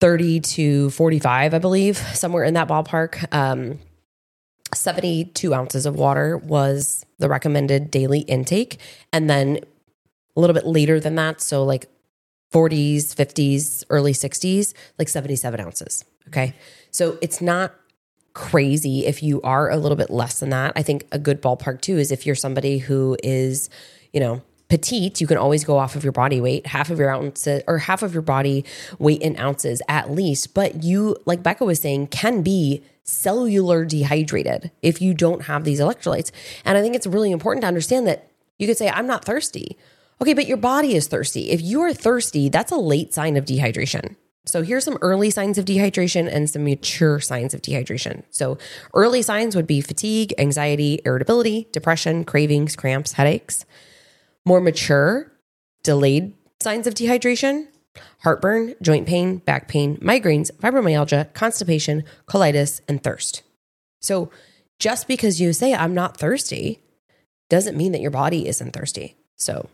30 0.00 0.40
to 0.40 0.90
45, 0.90 1.54
I 1.54 1.58
believe, 1.58 1.98
somewhere 1.98 2.42
in 2.42 2.54
that 2.54 2.68
ballpark. 2.68 3.32
Um, 3.32 3.78
72 4.74 5.54
ounces 5.54 5.86
of 5.86 5.96
water 5.96 6.36
was 6.36 7.04
the 7.18 7.28
recommended 7.28 7.90
daily 7.90 8.20
intake. 8.20 8.78
And 9.12 9.28
then 9.28 9.60
a 10.36 10.40
little 10.40 10.54
bit 10.54 10.66
later 10.66 10.98
than 10.98 11.14
that, 11.16 11.40
so 11.40 11.64
like 11.64 11.88
40s, 12.52 13.14
50s, 13.14 13.84
early 13.90 14.12
60s, 14.12 14.74
like 14.98 15.08
77 15.08 15.60
ounces. 15.60 16.04
Okay. 16.28 16.54
So 16.90 17.18
it's 17.20 17.40
not 17.40 17.74
crazy 18.34 19.06
if 19.06 19.22
you 19.22 19.40
are 19.42 19.70
a 19.70 19.76
little 19.76 19.96
bit 19.96 20.10
less 20.10 20.40
than 20.40 20.50
that. 20.50 20.72
I 20.74 20.82
think 20.82 21.06
a 21.12 21.18
good 21.18 21.42
ballpark 21.42 21.80
too 21.80 21.98
is 21.98 22.10
if 22.10 22.24
you're 22.24 22.34
somebody 22.34 22.78
who 22.78 23.16
is, 23.22 23.68
you 24.12 24.20
know, 24.20 24.42
petite, 24.68 25.20
you 25.20 25.26
can 25.26 25.36
always 25.36 25.64
go 25.64 25.76
off 25.76 25.96
of 25.96 26.02
your 26.02 26.12
body 26.12 26.40
weight, 26.40 26.66
half 26.66 26.88
of 26.88 26.98
your 26.98 27.10
ounces 27.10 27.62
or 27.66 27.76
half 27.76 28.02
of 28.02 28.14
your 28.14 28.22
body 28.22 28.64
weight 28.98 29.20
in 29.20 29.38
ounces 29.38 29.82
at 29.86 30.10
least. 30.10 30.54
But 30.54 30.82
you, 30.82 31.16
like 31.26 31.42
Becca 31.42 31.64
was 31.64 31.80
saying, 31.80 32.06
can 32.06 32.42
be 32.42 32.82
cellular 33.04 33.84
dehydrated 33.84 34.70
if 34.80 35.02
you 35.02 35.14
don't 35.14 35.42
have 35.42 35.64
these 35.64 35.80
electrolytes. 35.80 36.30
And 36.64 36.78
I 36.78 36.82
think 36.82 36.94
it's 36.94 37.06
really 37.06 37.32
important 37.32 37.62
to 37.62 37.68
understand 37.68 38.06
that 38.06 38.30
you 38.58 38.66
could 38.66 38.78
say, 38.78 38.88
I'm 38.88 39.06
not 39.06 39.24
thirsty. 39.24 39.76
Okay, 40.20 40.34
but 40.34 40.46
your 40.46 40.56
body 40.56 40.94
is 40.94 41.08
thirsty. 41.08 41.50
If 41.50 41.60
you 41.60 41.80
are 41.80 41.92
thirsty, 41.92 42.48
that's 42.48 42.70
a 42.70 42.76
late 42.76 43.12
sign 43.12 43.36
of 43.36 43.44
dehydration. 43.44 44.16
So 44.44 44.62
here's 44.62 44.84
some 44.84 44.98
early 45.02 45.30
signs 45.30 45.56
of 45.58 45.64
dehydration 45.64 46.28
and 46.32 46.50
some 46.50 46.64
mature 46.64 47.20
signs 47.20 47.54
of 47.54 47.62
dehydration. 47.62 48.24
So 48.30 48.58
early 48.92 49.22
signs 49.22 49.54
would 49.54 49.66
be 49.66 49.80
fatigue, 49.80 50.34
anxiety, 50.38 51.00
irritability, 51.04 51.68
depression, 51.72 52.24
cravings, 52.24 52.74
cramps, 52.74 53.12
headaches. 53.12 53.64
More 54.44 54.60
mature, 54.60 55.32
delayed 55.84 56.34
signs 56.60 56.86
of 56.86 56.94
dehydration, 56.94 57.68
heartburn, 58.20 58.74
joint 58.80 59.06
pain, 59.06 59.38
back 59.38 59.68
pain, 59.68 59.96
migraines, 59.98 60.50
fibromyalgia, 60.52 61.32
constipation, 61.34 62.04
colitis, 62.26 62.80
and 62.88 63.02
thirst. 63.02 63.42
So 64.00 64.30
just 64.78 65.06
because 65.06 65.40
you 65.40 65.52
say 65.52 65.74
I'm 65.74 65.94
not 65.94 66.16
thirsty 66.16 66.80
doesn't 67.48 67.76
mean 67.76 67.92
that 67.92 68.00
your 68.00 68.10
body 68.10 68.48
isn't 68.48 68.72
thirsty. 68.72 69.16
So 69.36 69.68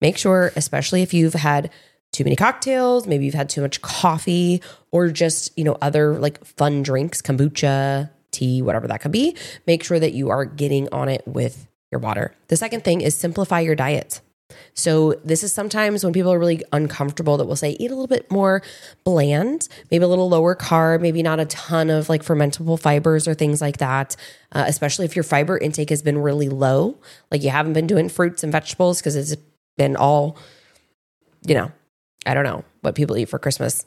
make 0.00 0.18
sure, 0.18 0.52
especially 0.56 1.02
if 1.02 1.14
you've 1.14 1.34
had 1.34 1.70
too 2.12 2.24
many 2.24 2.36
cocktails, 2.36 3.06
maybe 3.06 3.24
you've 3.24 3.34
had 3.34 3.48
too 3.50 3.60
much 3.60 3.82
coffee 3.82 4.62
or 4.92 5.08
just, 5.08 5.56
you 5.58 5.64
know, 5.64 5.76
other 5.80 6.18
like 6.18 6.44
fun 6.44 6.82
drinks, 6.82 7.20
kombucha, 7.22 8.10
tea, 8.30 8.62
whatever 8.62 8.88
that 8.88 9.00
could 9.00 9.12
be. 9.12 9.36
Make 9.66 9.84
sure 9.84 9.98
that 9.98 10.12
you 10.12 10.30
are 10.30 10.44
getting 10.44 10.88
on 10.92 11.08
it 11.08 11.26
with 11.26 11.66
your 11.90 12.00
water. 12.00 12.34
The 12.48 12.56
second 12.56 12.84
thing 12.84 13.00
is 13.00 13.14
simplify 13.16 13.60
your 13.60 13.76
diet. 13.76 14.20
So 14.74 15.14
this 15.24 15.42
is 15.42 15.52
sometimes 15.52 16.04
when 16.04 16.12
people 16.12 16.32
are 16.32 16.38
really 16.38 16.62
uncomfortable 16.72 17.36
that 17.36 17.46
we'll 17.46 17.56
say 17.56 17.76
eat 17.78 17.90
a 17.90 17.94
little 17.94 18.06
bit 18.06 18.30
more 18.30 18.62
bland, 19.04 19.68
maybe 19.90 20.04
a 20.04 20.08
little 20.08 20.28
lower 20.28 20.54
carb, 20.54 21.00
maybe 21.00 21.22
not 21.22 21.40
a 21.40 21.46
ton 21.46 21.90
of 21.90 22.08
like 22.08 22.22
fermentable 22.22 22.78
fibers 22.78 23.26
or 23.26 23.34
things 23.34 23.60
like 23.60 23.78
that. 23.78 24.16
Uh, 24.52 24.64
especially 24.66 25.04
if 25.04 25.16
your 25.16 25.22
fiber 25.22 25.56
intake 25.56 25.90
has 25.90 26.02
been 26.02 26.18
really 26.18 26.48
low, 26.48 26.98
like 27.30 27.42
you 27.42 27.50
haven't 27.50 27.72
been 27.72 27.86
doing 27.86 28.08
fruits 28.08 28.42
and 28.42 28.52
vegetables 28.52 29.00
because 29.00 29.16
it's 29.16 29.36
been 29.76 29.96
all, 29.96 30.36
you 31.46 31.54
know, 31.54 31.72
I 32.26 32.34
don't 32.34 32.44
know 32.44 32.64
what 32.80 32.94
people 32.94 33.16
eat 33.16 33.28
for 33.28 33.38
Christmas, 33.38 33.86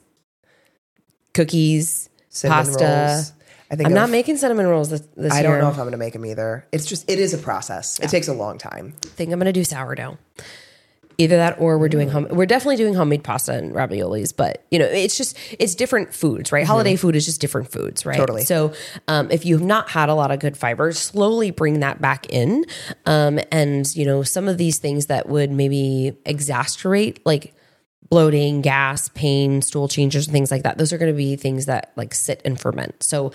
cookies, 1.34 2.08
Cinnamon 2.28 2.66
pasta. 2.66 2.84
rolls. 2.84 3.32
I 3.70 3.76
think 3.76 3.88
I'm 3.88 3.94
not 3.94 4.10
making 4.10 4.38
cinnamon 4.38 4.66
rolls 4.66 4.90
this, 4.90 5.02
this 5.16 5.32
I 5.32 5.40
year. 5.40 5.50
don't 5.50 5.60
know 5.60 5.68
if 5.68 5.74
I'm 5.74 5.80
going 5.80 5.92
to 5.92 5.98
make 5.98 6.14
them 6.14 6.24
either. 6.24 6.66
It's 6.72 6.86
just 6.86 7.08
it 7.10 7.18
is 7.18 7.34
a 7.34 7.38
process. 7.38 8.00
It 8.00 8.08
takes 8.08 8.28
a 8.28 8.32
long 8.32 8.58
time. 8.58 8.94
I 9.04 9.08
think 9.08 9.32
I'm 9.32 9.38
going 9.38 9.46
to 9.46 9.52
do 9.52 9.64
sourdough. 9.64 10.18
Either 11.20 11.36
that 11.36 11.60
or 11.60 11.78
we're 11.78 11.88
doing 11.88 12.08
home. 12.08 12.28
We're 12.30 12.46
definitely 12.46 12.76
doing 12.76 12.94
homemade 12.94 13.24
pasta 13.24 13.52
and 13.52 13.74
raviolis, 13.74 14.34
but 14.34 14.64
you 14.70 14.78
know, 14.78 14.84
it's 14.84 15.18
just 15.18 15.36
it's 15.58 15.74
different 15.74 16.14
foods, 16.14 16.52
right? 16.52 16.64
Holiday 16.64 16.94
food 16.94 17.16
is 17.16 17.26
just 17.26 17.40
different 17.40 17.72
foods, 17.72 18.06
right? 18.06 18.16
Totally. 18.16 18.44
So, 18.44 18.72
um, 19.08 19.28
if 19.32 19.44
you've 19.44 19.60
not 19.60 19.90
had 19.90 20.10
a 20.10 20.14
lot 20.14 20.30
of 20.30 20.38
good 20.38 20.56
fiber, 20.56 20.92
slowly 20.92 21.50
bring 21.50 21.80
that 21.80 22.00
back 22.00 22.26
in, 22.30 22.64
um, 23.04 23.40
and 23.50 23.92
you 23.96 24.04
know, 24.04 24.22
some 24.22 24.46
of 24.46 24.58
these 24.58 24.78
things 24.78 25.06
that 25.06 25.28
would 25.28 25.50
maybe 25.50 26.12
exacerbate 26.24 27.18
like 27.24 27.52
bloating, 28.10 28.62
gas, 28.62 29.08
pain, 29.10 29.62
stool 29.62 29.88
changes, 29.88 30.26
and 30.26 30.32
things 30.32 30.50
like 30.50 30.62
that. 30.62 30.78
Those 30.78 30.92
are 30.92 30.98
going 30.98 31.12
to 31.12 31.16
be 31.16 31.36
things 31.36 31.66
that 31.66 31.92
like 31.96 32.14
sit 32.14 32.40
and 32.44 32.60
ferment. 32.60 33.02
So 33.02 33.32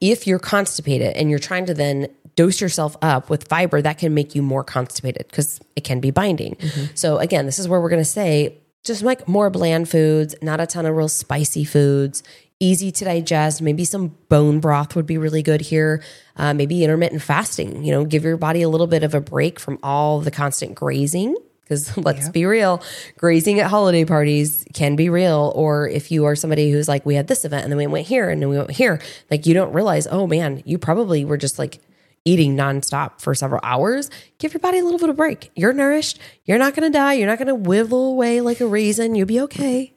if 0.00 0.26
you're 0.26 0.38
constipated 0.38 1.16
and 1.16 1.30
you're 1.30 1.38
trying 1.38 1.66
to 1.66 1.74
then 1.74 2.08
dose 2.34 2.60
yourself 2.60 2.96
up 3.02 3.30
with 3.30 3.48
fiber, 3.48 3.80
that 3.82 3.98
can 3.98 4.14
make 4.14 4.34
you 4.34 4.42
more 4.42 4.62
constipated 4.62 5.26
because 5.28 5.60
it 5.74 5.84
can 5.84 6.00
be 6.00 6.10
binding. 6.10 6.56
So 6.94 7.18
again, 7.18 7.46
this 7.46 7.58
is 7.58 7.68
where 7.68 7.80
we're 7.80 7.88
going 7.88 8.02
to 8.02 8.04
say 8.04 8.58
just 8.84 9.02
like 9.02 9.26
more 9.26 9.50
bland 9.50 9.88
foods, 9.88 10.34
not 10.42 10.60
a 10.60 10.66
ton 10.66 10.86
of 10.86 10.94
real 10.94 11.08
spicy 11.08 11.64
foods. 11.64 12.22
Easy 12.60 12.90
to 12.90 13.04
digest. 13.04 13.60
Maybe 13.60 13.84
some 13.84 14.16
bone 14.28 14.60
broth 14.60 14.96
would 14.96 15.06
be 15.06 15.18
really 15.18 15.42
good 15.42 15.60
here. 15.60 16.02
Uh, 16.36 16.54
maybe 16.54 16.82
intermittent 16.84 17.20
fasting. 17.20 17.84
You 17.84 17.92
know, 17.92 18.04
give 18.04 18.24
your 18.24 18.38
body 18.38 18.62
a 18.62 18.68
little 18.68 18.86
bit 18.86 19.02
of 19.02 19.14
a 19.14 19.20
break 19.20 19.60
from 19.60 19.78
all 19.82 20.20
the 20.20 20.30
constant 20.30 20.74
grazing 20.74 21.36
because 21.66 21.96
let's 22.04 22.28
be 22.28 22.46
real, 22.46 22.82
grazing 23.18 23.58
at 23.58 23.68
holiday 23.68 24.04
parties 24.04 24.64
can 24.72 24.94
be 24.94 25.08
real. 25.08 25.52
Or 25.54 25.88
if 25.88 26.10
you 26.12 26.24
are 26.26 26.36
somebody 26.36 26.70
who's 26.70 26.88
like, 26.88 27.04
we 27.04 27.16
had 27.16 27.26
this 27.26 27.44
event 27.44 27.64
and 27.64 27.72
then 27.72 27.78
we 27.78 27.86
went 27.86 28.06
here 28.06 28.30
and 28.30 28.40
then 28.40 28.48
we 28.48 28.56
went 28.56 28.70
here, 28.70 29.00
like 29.30 29.46
you 29.46 29.54
don't 29.54 29.72
realize, 29.72 30.06
oh 30.06 30.26
man, 30.26 30.62
you 30.64 30.78
probably 30.78 31.24
were 31.24 31.36
just 31.36 31.58
like 31.58 31.80
eating 32.24 32.56
nonstop 32.56 33.20
for 33.20 33.34
several 33.34 33.60
hours. 33.62 34.10
Give 34.38 34.52
your 34.52 34.60
body 34.60 34.78
a 34.78 34.84
little 34.84 34.98
bit 34.98 35.08
of 35.08 35.16
break. 35.16 35.50
You're 35.54 35.72
nourished. 35.72 36.18
You're 36.44 36.58
not 36.58 36.74
going 36.74 36.90
to 36.90 36.96
die. 36.96 37.14
You're 37.14 37.28
not 37.28 37.38
going 37.38 37.48
to 37.48 37.68
wibble 37.68 38.10
away 38.10 38.40
like 38.40 38.60
a 38.60 38.66
raisin. 38.66 39.14
You'll 39.14 39.26
be 39.26 39.40
okay. 39.40 39.94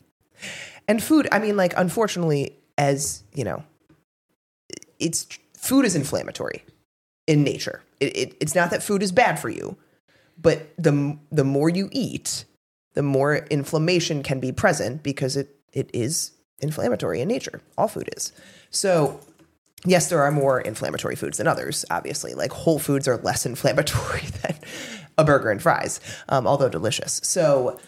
And 0.88 1.04
food, 1.04 1.28
I 1.32 1.40
mean, 1.40 1.56
like, 1.56 1.74
unfortunately, 1.78 2.56
as 2.78 3.24
you 3.34 3.44
know, 3.44 3.64
it's 5.00 5.28
food 5.58 5.86
is 5.86 5.96
inflammatory 5.96 6.64
in 7.28 7.44
nature. 7.44 7.82
It, 8.00 8.18
it, 8.18 8.38
it's 8.40 8.56
not 8.56 8.72
that 8.72 8.82
food 8.82 9.04
is 9.04 9.12
bad 9.12 9.40
for 9.40 9.50
you, 9.50 9.78
but 10.42 10.74
the 10.78 11.18
the 11.32 11.44
more 11.44 11.70
you 11.70 11.90
eat, 11.92 12.46
the 12.94 13.04
more 13.04 13.38
inflammation 13.50 14.24
can 14.24 14.40
be 14.40 14.52
present 14.52 15.04
because 15.04 15.36
it 15.36 15.56
it 15.74 15.90
is 15.94 16.32
inflammatory 16.60 17.22
in 17.22 17.28
nature. 17.28 17.62
All 17.78 17.88
food 17.88 18.10
is. 18.16 18.32
So, 18.70 19.20
yes, 19.86 20.10
there 20.10 20.22
are 20.22 20.32
more 20.32 20.60
inflammatory 20.60 21.16
foods 21.16 21.38
than 21.38 21.48
others. 21.48 21.86
Obviously, 21.90 22.34
like 22.34 22.52
whole 22.52 22.80
foods 22.80 23.08
are 23.08 23.18
less 23.18 23.46
inflammatory 23.46 24.22
than 24.42 24.56
a 25.18 25.24
burger 25.24 25.52
and 25.52 25.62
fries, 25.62 26.00
um, 26.30 26.48
although 26.48 26.70
delicious. 26.70 27.20
So, 27.24 27.80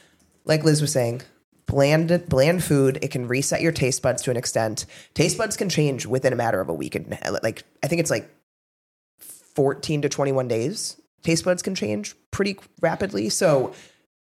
like 0.46 0.63
Liz 0.63 0.81
was 0.81 0.91
saying, 0.91 1.22
bland 1.65 2.25
bland 2.27 2.63
food 2.63 3.00
it 3.01 3.12
can 3.12 3.27
reset 3.27 3.62
your 3.62 3.72
taste 3.72 4.01
buds 4.01 4.22
to 4.24 4.31
an 4.31 4.38
extent. 4.38 4.86
Taste 5.13 5.38
buds 5.38 5.55
can 5.55 5.70
change 5.70 6.05
within 6.05 6.34
a 6.34 6.36
matter 6.36 6.60
of 6.60 6.70
a 6.70 6.74
week, 6.74 6.96
and 6.96 7.17
like 7.43 7.63
I 7.84 7.88
think 7.88 8.01
it's 8.01 8.12
like 8.12 8.29
fourteen 9.20 10.01
to 10.01 10.10
twenty 10.10 10.31
one 10.31 10.48
days. 10.48 11.00
Taste 11.24 11.46
buds 11.46 11.62
can 11.62 11.75
change 11.75 12.16
pretty 12.32 12.58
rapidly. 12.82 13.30
So 13.30 13.74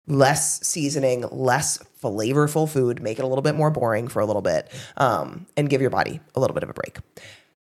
less 0.07 0.65
seasoning, 0.65 1.25
less 1.31 1.79
flavorful 2.01 2.69
food, 2.69 3.01
make 3.01 3.19
it 3.19 3.23
a 3.23 3.27
little 3.27 3.41
bit 3.41 3.55
more 3.55 3.69
boring 3.69 4.07
for 4.07 4.21
a 4.21 4.25
little 4.25 4.41
bit, 4.41 4.71
um, 4.95 5.45
and 5.57 5.69
give 5.69 5.81
your 5.81 5.89
body 5.89 6.19
a 6.35 6.39
little 6.39 6.53
bit 6.53 6.63
of 6.63 6.69
a 6.69 6.73
break. 6.73 6.99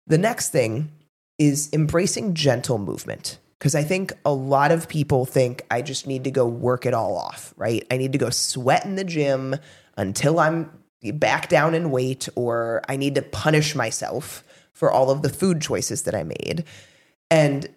The 0.08 0.18
next 0.18 0.50
thing 0.50 0.92
is 1.38 1.70
embracing 1.74 2.34
gentle 2.34 2.78
movement. 2.78 3.40
Because 3.58 3.74
I 3.74 3.84
think 3.84 4.12
a 4.26 4.34
lot 4.34 4.72
of 4.72 4.90
people 4.90 5.26
think 5.26 5.64
I 5.72 5.82
just 5.82 6.08
need 6.08 6.26
to 6.26 6.32
go 6.32 6.46
work 6.46 6.86
it 6.86 6.94
all 6.94 7.16
off, 7.18 7.54
right? 7.56 7.88
I 7.90 7.98
need 7.98 8.12
to 8.12 8.18
go 8.18 8.30
sweat 8.30 8.86
in 8.86 8.96
the 8.96 9.06
gym 9.06 9.56
until 9.98 10.40
I'm 10.40 10.70
back 11.14 11.48
down 11.48 11.74
in 11.74 11.90
weight, 11.90 12.28
or 12.36 12.82
I 12.90 12.98
need 12.98 13.16
to 13.16 13.22
punish 13.22 13.74
myself 13.74 14.44
for 14.74 14.92
all 14.92 15.10
of 15.10 15.22
the 15.22 15.30
food 15.30 15.62
choices 15.62 16.02
that 16.04 16.14
I 16.14 16.24
made. 16.24 16.66
And 17.32 17.70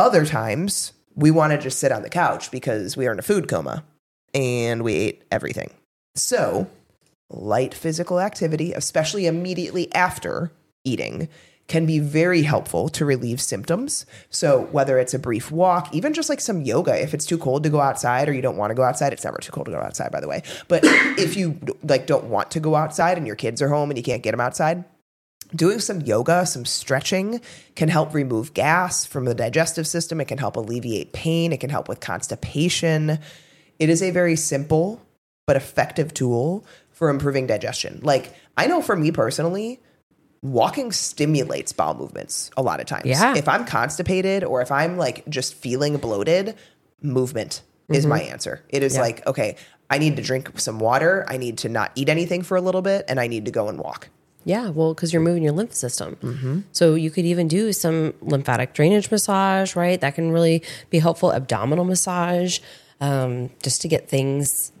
other 0.00 0.24
times, 0.24 0.92
we 1.14 1.30
want 1.30 1.52
to 1.52 1.58
just 1.58 1.78
sit 1.78 1.92
on 1.92 2.02
the 2.02 2.08
couch 2.08 2.50
because 2.50 2.96
we 2.96 3.06
are 3.06 3.12
in 3.12 3.18
a 3.18 3.22
food 3.22 3.48
coma 3.48 3.84
and 4.32 4.82
we 4.82 4.94
ate 4.94 5.22
everything. 5.30 5.70
So, 6.14 6.68
light 7.28 7.74
physical 7.74 8.18
activity, 8.18 8.72
especially 8.72 9.26
immediately 9.26 9.92
after 9.94 10.52
eating, 10.84 11.28
can 11.68 11.86
be 11.86 12.00
very 12.00 12.42
helpful 12.42 12.88
to 12.88 13.04
relieve 13.04 13.40
symptoms. 13.40 14.06
So, 14.30 14.62
whether 14.72 14.98
it's 14.98 15.14
a 15.14 15.18
brief 15.18 15.52
walk, 15.52 15.94
even 15.94 16.14
just 16.14 16.28
like 16.28 16.40
some 16.40 16.62
yoga, 16.62 17.00
if 17.00 17.14
it's 17.14 17.26
too 17.26 17.38
cold 17.38 17.62
to 17.64 17.70
go 17.70 17.80
outside 17.80 18.28
or 18.28 18.32
you 18.32 18.42
don't 18.42 18.56
want 18.56 18.70
to 18.70 18.74
go 18.74 18.82
outside, 18.82 19.12
it's 19.12 19.24
never 19.24 19.38
too 19.38 19.52
cold 19.52 19.66
to 19.66 19.72
go 19.72 19.78
outside, 19.78 20.10
by 20.10 20.20
the 20.20 20.28
way. 20.28 20.42
But 20.66 20.80
if 20.84 21.36
you 21.36 21.60
like 21.84 22.06
don't 22.06 22.24
want 22.24 22.50
to 22.52 22.60
go 22.60 22.74
outside 22.74 23.18
and 23.18 23.26
your 23.26 23.36
kids 23.36 23.60
are 23.60 23.68
home 23.68 23.90
and 23.90 23.98
you 23.98 24.02
can't 24.02 24.22
get 24.22 24.32
them 24.32 24.40
outside, 24.40 24.84
doing 25.54 25.80
some 25.80 26.00
yoga, 26.00 26.46
some 26.46 26.64
stretching 26.64 27.40
can 27.74 27.88
help 27.88 28.14
remove 28.14 28.54
gas 28.54 29.04
from 29.04 29.24
the 29.24 29.34
digestive 29.34 29.86
system. 29.86 30.20
It 30.20 30.26
can 30.26 30.38
help 30.38 30.56
alleviate 30.56 31.12
pain. 31.12 31.52
It 31.52 31.60
can 31.60 31.70
help 31.70 31.88
with 31.88 32.00
constipation. 32.00 33.18
It 33.78 33.88
is 33.88 34.02
a 34.02 34.10
very 34.10 34.36
simple 34.36 35.02
but 35.46 35.56
effective 35.56 36.14
tool 36.14 36.64
for 36.90 37.08
improving 37.08 37.46
digestion. 37.46 38.00
Like, 38.02 38.32
I 38.56 38.66
know 38.66 38.82
for 38.82 38.94
me 38.94 39.10
personally, 39.10 39.80
walking 40.42 40.92
stimulates 40.92 41.72
bowel 41.72 41.94
movements 41.94 42.50
a 42.56 42.62
lot 42.62 42.80
of 42.80 42.86
times. 42.86 43.06
Yeah. 43.06 43.34
If 43.36 43.48
I'm 43.48 43.64
constipated 43.64 44.44
or 44.44 44.62
if 44.62 44.70
I'm 44.70 44.96
like 44.96 45.28
just 45.28 45.54
feeling 45.54 45.96
bloated, 45.96 46.56
movement 47.02 47.62
is 47.88 48.04
mm-hmm. 48.04 48.10
my 48.10 48.20
answer. 48.22 48.62
It 48.68 48.82
is 48.82 48.96
like, 48.96 49.26
okay, 49.26 49.56
I 49.88 49.98
need 49.98 50.16
to 50.16 50.22
drink 50.22 50.58
some 50.60 50.78
water. 50.78 51.24
I 51.28 51.36
need 51.36 51.58
to 51.58 51.68
not 51.68 51.90
eat 51.94 52.08
anything 52.08 52.42
for 52.42 52.56
a 52.56 52.60
little 52.60 52.82
bit 52.82 53.04
and 53.08 53.18
I 53.18 53.26
need 53.26 53.46
to 53.46 53.50
go 53.50 53.68
and 53.68 53.78
walk. 53.78 54.08
Yeah, 54.44 54.70
well, 54.70 54.94
because 54.94 55.12
you're 55.12 55.22
moving 55.22 55.42
your 55.42 55.52
lymph 55.52 55.74
system. 55.74 56.16
So 56.72 56.94
you 56.94 57.10
could 57.10 57.26
even 57.26 57.46
do 57.46 57.72
some 57.72 58.14
lymphatic 58.22 58.72
drainage 58.72 59.10
massage, 59.10 59.76
right? 59.76 60.00
That 60.00 60.14
can 60.14 60.32
really 60.32 60.62
be 60.88 60.98
helpful. 60.98 61.32
Abdominal 61.32 61.84
massage, 61.84 62.58
um, 63.00 63.50
just 63.62 63.82
to 63.82 63.88
get 63.88 64.08
things 64.08 64.72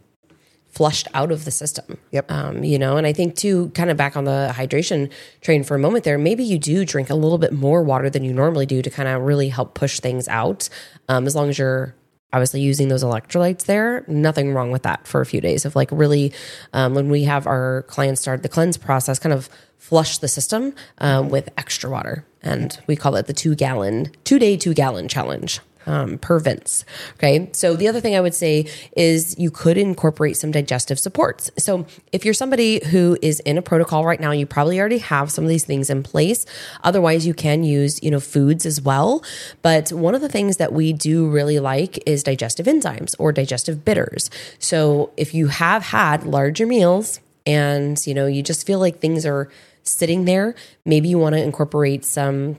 flushed 0.70 1.08
out 1.14 1.32
of 1.32 1.44
the 1.44 1.50
system. 1.50 1.98
Yep. 2.12 2.30
Um, 2.30 2.64
you 2.64 2.78
know, 2.78 2.96
and 2.96 3.06
I 3.06 3.12
think 3.12 3.36
too, 3.36 3.70
kind 3.70 3.90
of 3.90 3.96
back 3.96 4.16
on 4.16 4.24
the 4.24 4.54
hydration 4.56 5.10
train 5.40 5.64
for 5.64 5.74
a 5.74 5.78
moment 5.78 6.04
there, 6.04 6.16
maybe 6.16 6.44
you 6.44 6.58
do 6.58 6.84
drink 6.84 7.10
a 7.10 7.14
little 7.14 7.38
bit 7.38 7.52
more 7.52 7.82
water 7.82 8.08
than 8.08 8.24
you 8.24 8.32
normally 8.32 8.66
do 8.66 8.80
to 8.80 8.88
kind 8.88 9.08
of 9.08 9.22
really 9.22 9.48
help 9.48 9.74
push 9.74 10.00
things 10.00 10.28
out. 10.28 10.68
Um, 11.08 11.26
as 11.26 11.34
long 11.34 11.48
as 11.48 11.58
you're 11.58 11.94
obviously 12.32 12.60
using 12.60 12.88
those 12.88 13.04
electrolytes 13.04 13.64
there, 13.64 14.04
nothing 14.06 14.54
wrong 14.54 14.70
with 14.70 14.82
that 14.82 15.06
for 15.06 15.20
a 15.20 15.26
few 15.26 15.40
days 15.40 15.64
of 15.64 15.74
like 15.74 15.88
really, 15.90 16.32
um, 16.72 16.94
when 16.94 17.10
we 17.10 17.24
have 17.24 17.46
our 17.46 17.82
clients 17.88 18.20
start 18.20 18.42
the 18.42 18.48
cleanse 18.48 18.76
process, 18.76 19.18
kind 19.18 19.32
of 19.32 19.48
flush 19.78 20.18
the 20.18 20.28
system 20.28 20.74
um, 20.98 21.28
with 21.28 21.48
extra 21.56 21.90
water. 21.90 22.24
And 22.42 22.78
we 22.86 22.96
call 22.96 23.16
it 23.16 23.26
the 23.26 23.32
two 23.32 23.54
gallon, 23.54 24.12
two 24.24 24.38
day, 24.38 24.56
two 24.56 24.74
gallon 24.74 25.08
challenge 25.08 25.60
um, 25.90 26.18
per 26.18 26.38
Vince. 26.38 26.84
Okay. 27.14 27.50
So 27.52 27.74
the 27.74 27.88
other 27.88 28.00
thing 28.00 28.14
I 28.14 28.20
would 28.20 28.34
say 28.34 28.70
is 28.96 29.36
you 29.38 29.50
could 29.50 29.76
incorporate 29.76 30.36
some 30.36 30.52
digestive 30.52 31.00
supports. 31.00 31.50
So 31.58 31.84
if 32.12 32.24
you're 32.24 32.32
somebody 32.32 32.80
who 32.86 33.18
is 33.20 33.40
in 33.40 33.58
a 33.58 33.62
protocol 33.62 34.04
right 34.04 34.20
now, 34.20 34.30
you 34.30 34.46
probably 34.46 34.78
already 34.78 34.98
have 34.98 35.32
some 35.32 35.42
of 35.42 35.50
these 35.50 35.64
things 35.64 35.90
in 35.90 36.04
place. 36.04 36.46
Otherwise, 36.84 37.26
you 37.26 37.34
can 37.34 37.64
use, 37.64 38.00
you 38.04 38.10
know, 38.10 38.20
foods 38.20 38.64
as 38.64 38.80
well. 38.80 39.24
But 39.62 39.90
one 39.90 40.14
of 40.14 40.20
the 40.20 40.28
things 40.28 40.58
that 40.58 40.72
we 40.72 40.92
do 40.92 41.28
really 41.28 41.58
like 41.58 41.98
is 42.06 42.22
digestive 42.22 42.66
enzymes 42.66 43.16
or 43.18 43.32
digestive 43.32 43.84
bitters. 43.84 44.30
So 44.60 45.10
if 45.16 45.34
you 45.34 45.48
have 45.48 45.82
had 45.82 46.22
larger 46.22 46.66
meals 46.66 47.18
and, 47.44 47.98
you 48.06 48.14
know, 48.14 48.26
you 48.26 48.44
just 48.44 48.64
feel 48.64 48.78
like 48.78 49.00
things 49.00 49.26
are 49.26 49.48
sitting 49.82 50.24
there, 50.24 50.54
maybe 50.84 51.08
you 51.08 51.18
want 51.18 51.34
to 51.34 51.42
incorporate 51.42 52.04
some 52.04 52.58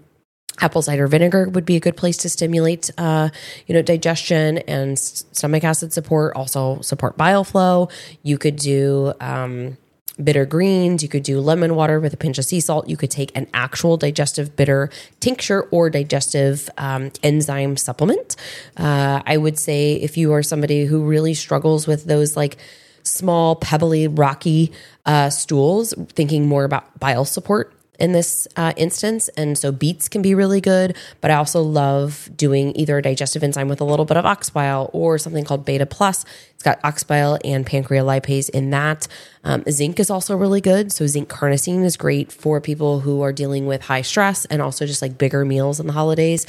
apple 0.59 0.81
cider 0.81 1.07
vinegar 1.07 1.49
would 1.49 1.65
be 1.65 1.75
a 1.75 1.79
good 1.79 1.97
place 1.97 2.17
to 2.17 2.29
stimulate 2.29 2.89
uh, 2.97 3.29
you 3.67 3.73
know 3.73 3.81
digestion 3.81 4.59
and 4.59 4.99
stomach 4.99 5.63
acid 5.63 5.93
support 5.93 6.35
also 6.35 6.79
support 6.81 7.17
bile 7.17 7.43
flow 7.43 7.87
you 8.23 8.37
could 8.37 8.55
do 8.55 9.13
um, 9.19 9.77
bitter 10.23 10.45
greens. 10.45 11.03
You 11.03 11.09
could 11.09 11.23
do 11.23 11.39
lemon 11.39 11.75
water 11.75 11.99
with 11.99 12.13
a 12.13 12.17
pinch 12.17 12.37
of 12.37 12.45
sea 12.45 12.59
salt. 12.59 12.87
You 12.87 12.97
could 12.97 13.11
take 13.11 13.35
an 13.35 13.47
actual 13.53 13.97
digestive 13.97 14.55
bitter 14.55 14.89
tincture 15.19 15.63
or 15.71 15.89
digestive 15.89 16.69
um, 16.77 17.11
enzyme 17.23 17.77
supplement. 17.77 18.35
Uh, 18.77 19.21
I 19.25 19.37
would 19.37 19.57
say 19.57 19.93
if 19.93 20.17
you 20.17 20.33
are 20.33 20.43
somebody 20.43 20.85
who 20.85 21.03
really 21.03 21.33
struggles 21.33 21.87
with 21.87 22.05
those 22.05 22.35
like 22.35 22.57
small, 23.03 23.55
pebbly, 23.55 24.07
rocky 24.07 24.71
uh, 25.05 25.29
stools, 25.29 25.93
thinking 26.09 26.47
more 26.47 26.63
about 26.63 26.99
bile 26.99 27.25
support 27.25 27.73
in 28.01 28.13
this 28.13 28.47
uh, 28.57 28.73
instance. 28.75 29.29
And 29.37 29.55
so 29.57 29.71
beets 29.71 30.09
can 30.09 30.23
be 30.23 30.33
really 30.33 30.59
good, 30.59 30.97
but 31.21 31.29
I 31.29 31.35
also 31.35 31.61
love 31.61 32.29
doing 32.35 32.75
either 32.75 32.97
a 32.97 33.01
digestive 33.01 33.43
enzyme 33.43 33.67
with 33.67 33.79
a 33.79 33.83
little 33.83 34.05
bit 34.05 34.17
of 34.17 34.25
ox 34.25 34.49
bile 34.49 34.89
or 34.91 35.19
something 35.19 35.45
called 35.45 35.63
beta 35.63 35.85
plus. 35.85 36.25
It's 36.55 36.63
got 36.63 36.79
ox 36.83 37.03
bile 37.03 37.37
and 37.45 37.65
pancreolipase 37.65 38.49
in 38.49 38.71
that. 38.71 39.07
Um, 39.43 39.63
zinc 39.69 39.99
is 39.99 40.09
also 40.09 40.35
really 40.35 40.61
good. 40.61 40.91
So 40.91 41.05
zinc 41.05 41.29
carnosine 41.29 41.85
is 41.85 41.95
great 41.95 42.31
for 42.31 42.59
people 42.59 43.01
who 43.01 43.21
are 43.21 43.31
dealing 43.31 43.67
with 43.67 43.83
high 43.83 44.01
stress 44.01 44.45
and 44.45 44.63
also 44.63 44.87
just 44.87 45.03
like 45.03 45.19
bigger 45.19 45.45
meals 45.45 45.79
in 45.79 45.87
the 45.87 45.93
holidays 45.93 46.47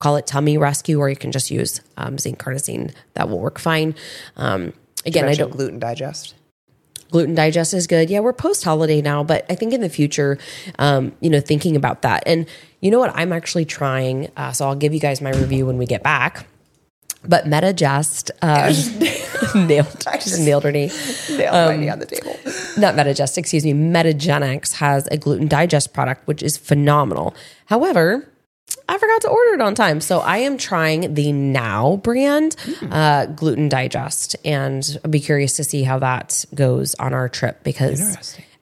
call 0.00 0.14
it 0.14 0.28
tummy 0.28 0.56
rescue 0.56 1.00
or 1.00 1.10
you 1.10 1.16
can 1.16 1.32
just 1.32 1.50
use 1.50 1.80
um, 1.96 2.18
zinc 2.18 2.38
carnosine 2.38 2.94
that 3.14 3.28
will 3.28 3.40
work 3.40 3.58
fine 3.58 3.96
um, 4.36 4.72
again 5.04 5.24
i 5.24 5.34
don't 5.34 5.50
gluten 5.50 5.80
digest. 5.80 6.36
Gluten 7.10 7.34
digest 7.34 7.74
is 7.74 7.86
good. 7.86 8.10
Yeah, 8.10 8.20
we're 8.20 8.32
post 8.32 8.64
holiday 8.64 9.00
now, 9.00 9.22
but 9.22 9.44
I 9.50 9.54
think 9.54 9.72
in 9.72 9.80
the 9.80 9.88
future, 9.88 10.38
um, 10.78 11.12
you 11.20 11.30
know, 11.30 11.40
thinking 11.40 11.76
about 11.76 12.02
that. 12.02 12.22
And 12.26 12.46
you 12.80 12.90
know 12.90 12.98
what? 12.98 13.12
I'm 13.14 13.32
actually 13.32 13.64
trying. 13.64 14.30
Uh, 14.36 14.52
so 14.52 14.66
I'll 14.66 14.76
give 14.76 14.94
you 14.94 15.00
guys 15.00 15.20
my 15.20 15.30
review 15.30 15.66
when 15.66 15.78
we 15.78 15.86
get 15.86 16.02
back. 16.02 16.46
But 17.26 17.46
MetaJust 17.46 18.30
uh, 18.42 18.72
nailed, 19.66 20.04
I 20.06 20.18
just 20.18 20.40
nailed 20.40 20.64
her 20.64 20.72
knee. 20.72 20.90
Nailed 21.30 21.52
my 21.52 21.76
knee 21.76 21.88
on 21.88 21.98
the 21.98 22.06
table. 22.06 22.38
Not 22.76 22.94
MetaJust, 22.94 23.36
excuse 23.38 23.64
me. 23.64 23.72
Metagenics 23.72 24.74
has 24.74 25.06
a 25.08 25.16
gluten 25.16 25.48
digest 25.48 25.92
product, 25.92 26.26
which 26.26 26.42
is 26.42 26.56
phenomenal. 26.56 27.34
However, 27.66 28.28
I 28.88 28.96
forgot 28.96 29.20
to 29.22 29.28
order 29.28 29.54
it 29.54 29.60
on 29.60 29.74
time. 29.74 30.00
So 30.00 30.20
I 30.20 30.38
am 30.38 30.56
trying 30.56 31.12
the 31.14 31.30
Now 31.30 31.96
brand 31.96 32.56
uh, 32.90 33.26
gluten 33.26 33.68
digest, 33.68 34.34
and 34.44 34.98
I'll 35.04 35.10
be 35.10 35.20
curious 35.20 35.56
to 35.56 35.64
see 35.64 35.82
how 35.82 35.98
that 35.98 36.44
goes 36.54 36.94
on 36.94 37.12
our 37.12 37.28
trip 37.28 37.62
because 37.62 38.00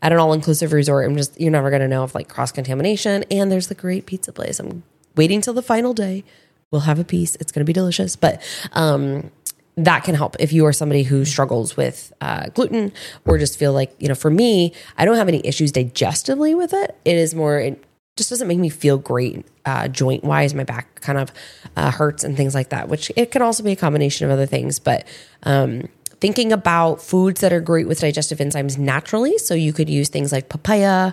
at 0.02 0.12
an 0.12 0.18
all 0.18 0.32
inclusive 0.32 0.72
resort, 0.72 1.08
I'm 1.08 1.16
just 1.16 1.40
you're 1.40 1.52
never 1.52 1.70
going 1.70 1.82
to 1.82 1.88
know 1.88 2.02
if 2.04 2.14
like 2.14 2.28
cross 2.28 2.50
contamination. 2.50 3.24
And 3.30 3.52
there's 3.52 3.68
the 3.68 3.74
great 3.74 4.06
pizza 4.06 4.32
place. 4.32 4.58
I'm 4.58 4.82
waiting 5.16 5.40
till 5.40 5.54
the 5.54 5.62
final 5.62 5.94
day. 5.94 6.24
We'll 6.72 6.82
have 6.82 6.98
a 6.98 7.04
piece. 7.04 7.36
It's 7.36 7.52
going 7.52 7.64
to 7.64 7.64
be 7.64 7.72
delicious, 7.72 8.16
but 8.16 8.42
um, 8.72 9.30
that 9.76 10.02
can 10.02 10.16
help 10.16 10.36
if 10.40 10.52
you 10.52 10.66
are 10.66 10.72
somebody 10.72 11.04
who 11.04 11.24
struggles 11.24 11.76
with 11.76 12.12
uh, 12.20 12.48
gluten 12.48 12.92
or 13.24 13.38
just 13.38 13.58
feel 13.58 13.72
like 13.72 13.94
you 14.00 14.08
know. 14.08 14.16
For 14.16 14.30
me, 14.30 14.72
I 14.98 15.04
don't 15.04 15.16
have 15.16 15.28
any 15.28 15.40
issues 15.46 15.70
digestively 15.70 16.56
with 16.56 16.72
it. 16.72 16.96
It 17.04 17.16
is 17.16 17.32
more. 17.32 17.76
Just 18.16 18.30
doesn't 18.30 18.48
make 18.48 18.58
me 18.58 18.70
feel 18.70 18.96
great 18.98 19.46
uh, 19.64 19.88
joint 19.88 20.24
wise. 20.24 20.54
My 20.54 20.64
back 20.64 21.00
kind 21.02 21.18
of 21.18 21.32
uh, 21.76 21.90
hurts 21.90 22.24
and 22.24 22.36
things 22.36 22.54
like 22.54 22.70
that, 22.70 22.88
which 22.88 23.12
it 23.14 23.30
can 23.30 23.42
also 23.42 23.62
be 23.62 23.72
a 23.72 23.76
combination 23.76 24.24
of 24.24 24.32
other 24.32 24.46
things. 24.46 24.78
But 24.78 25.06
um, 25.42 25.88
thinking 26.20 26.52
about 26.52 27.02
foods 27.02 27.40
that 27.42 27.52
are 27.52 27.60
great 27.60 27.86
with 27.86 28.00
digestive 28.00 28.38
enzymes 28.38 28.78
naturally, 28.78 29.38
so 29.38 29.54
you 29.54 29.72
could 29.72 29.90
use 29.90 30.08
things 30.08 30.32
like 30.32 30.48
papaya, 30.48 31.12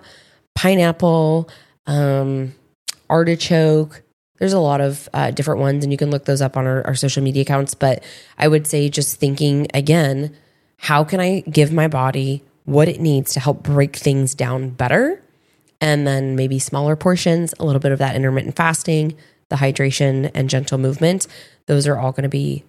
pineapple, 0.56 1.50
um, 1.88 2.54
artichoke. 3.10 4.02
There's 4.40 4.54
a 4.54 4.60
lot 4.60 4.82
of 4.82 5.08
uh, 5.14 5.32
different 5.32 5.62
ones, 5.62 5.84
and 5.84 5.92
you 5.92 5.98
can 5.98 6.10
look 6.10 6.26
those 6.26 6.42
up 6.42 6.58
on 6.58 6.66
our, 6.66 6.86
our 6.88 6.96
social 6.96 7.24
media 7.24 7.44
accounts. 7.44 7.74
But 7.74 8.04
I 8.38 8.48
would 8.48 8.68
say 8.68 8.90
just 8.90 9.20
thinking 9.20 9.68
again, 9.74 10.36
how 10.78 11.04
can 11.04 11.20
I 11.20 11.42
give 11.42 11.72
my 11.72 11.88
body 11.88 12.44
what 12.66 12.88
it 12.88 13.00
needs 13.00 13.34
to 13.34 13.40
help 13.40 13.64
break 13.64 13.96
things 13.96 14.36
down 14.36 14.70
better? 14.70 15.23
And 15.84 16.08
then 16.08 16.36
maybe 16.38 16.60
smaller 16.60 16.96
portions, 16.96 17.54
a 17.60 17.66
little 17.66 17.82
bit 17.82 17.92
of 17.92 18.00
that 18.00 18.16
intermittent 18.16 18.56
fasting, 18.56 19.16
the 19.50 19.58
hydration, 19.58 20.32
and 20.34 20.50
gentle 20.50 20.78
movement. 20.78 21.28
Those 21.66 21.88
are 21.88 21.98
all 21.98 22.14
going 22.14 22.24
to 22.24 22.30
be 22.30 22.64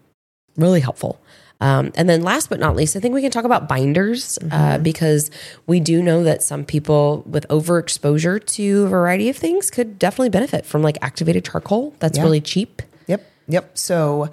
really 0.57 0.81
helpful. 0.81 1.21
Um, 1.61 1.93
and 1.95 2.09
then 2.09 2.23
last 2.23 2.51
but 2.51 2.59
not 2.59 2.75
least, 2.75 2.97
I 2.97 3.01
think 3.01 3.15
we 3.15 3.23
can 3.23 3.31
talk 3.31 3.45
about 3.45 3.69
binders 3.69 4.37
uh, 4.51 4.79
because 4.79 5.31
we 5.69 5.79
do 5.79 6.03
know 6.03 6.25
that 6.25 6.43
some 6.43 6.65
people 6.65 7.23
with 7.25 7.47
overexposure 7.49 8.45
to 8.45 8.85
a 8.85 8.89
variety 8.89 9.29
of 9.29 9.37
things 9.37 9.71
could 9.71 9.97
definitely 9.97 10.31
benefit 10.31 10.67
from 10.67 10.83
like 10.83 10.99
activated 11.01 11.45
charcoal. 11.45 11.95
That's 12.01 12.19
Yeah. 12.19 12.25
really 12.25 12.41
cheap. 12.41 12.83
Yep. 13.07 13.23
Yep. 13.47 13.79
So 13.79 14.31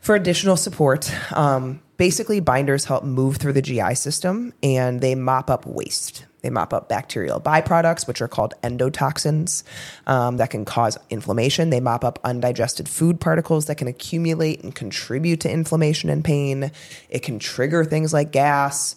for 0.00 0.16
additional 0.16 0.56
support, 0.56 1.10
um, 1.32 1.80
basically 1.98 2.40
binders 2.40 2.86
help 2.86 3.04
move 3.04 3.36
through 3.36 3.52
the 3.52 3.60
GI 3.60 3.94
system 3.96 4.54
and 4.62 5.02
they 5.02 5.14
mop 5.14 5.50
up 5.50 5.66
waste. 5.66 6.24
They 6.40 6.50
mop 6.50 6.72
up 6.72 6.88
bacterial 6.88 7.40
byproducts, 7.40 8.06
which 8.06 8.22
are 8.22 8.28
called 8.28 8.54
endotoxins, 8.62 9.64
um, 10.06 10.36
that 10.36 10.50
can 10.50 10.64
cause 10.64 10.96
inflammation. 11.10 11.70
They 11.70 11.80
mop 11.80 12.04
up 12.04 12.20
undigested 12.22 12.88
food 12.88 13.20
particles 13.20 13.66
that 13.66 13.74
can 13.74 13.88
accumulate 13.88 14.62
and 14.62 14.72
contribute 14.72 15.40
to 15.40 15.50
inflammation 15.50 16.08
and 16.08 16.24
pain. 16.24 16.70
It 17.10 17.24
can 17.24 17.40
trigger 17.40 17.84
things 17.84 18.12
like 18.12 18.30
gas, 18.30 18.94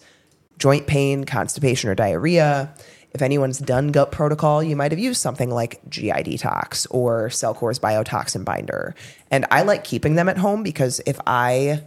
joint 0.60 0.86
pain, 0.86 1.24
constipation, 1.24 1.90
or 1.90 1.96
diarrhea. 1.96 2.74
If 3.14 3.24
anyone's 3.24 3.58
done 3.58 3.88
gut 3.88 4.12
protocol, 4.12 4.62
you 4.62 4.76
might 4.76 4.92
have 4.92 5.00
used 5.00 5.20
something 5.20 5.50
like 5.50 5.82
GI 5.90 6.12
Detox 6.12 6.86
or 6.92 7.30
Cellcore's 7.30 7.80
Biotoxin 7.80 8.46
Binder. 8.46 8.96
And 9.32 9.46
I 9.50 9.64
like 9.64 9.84
keeping 9.84 10.16
them 10.16 10.30
at 10.30 10.38
home 10.38 10.62
because 10.62 11.02
if 11.08 11.20
I 11.26 11.84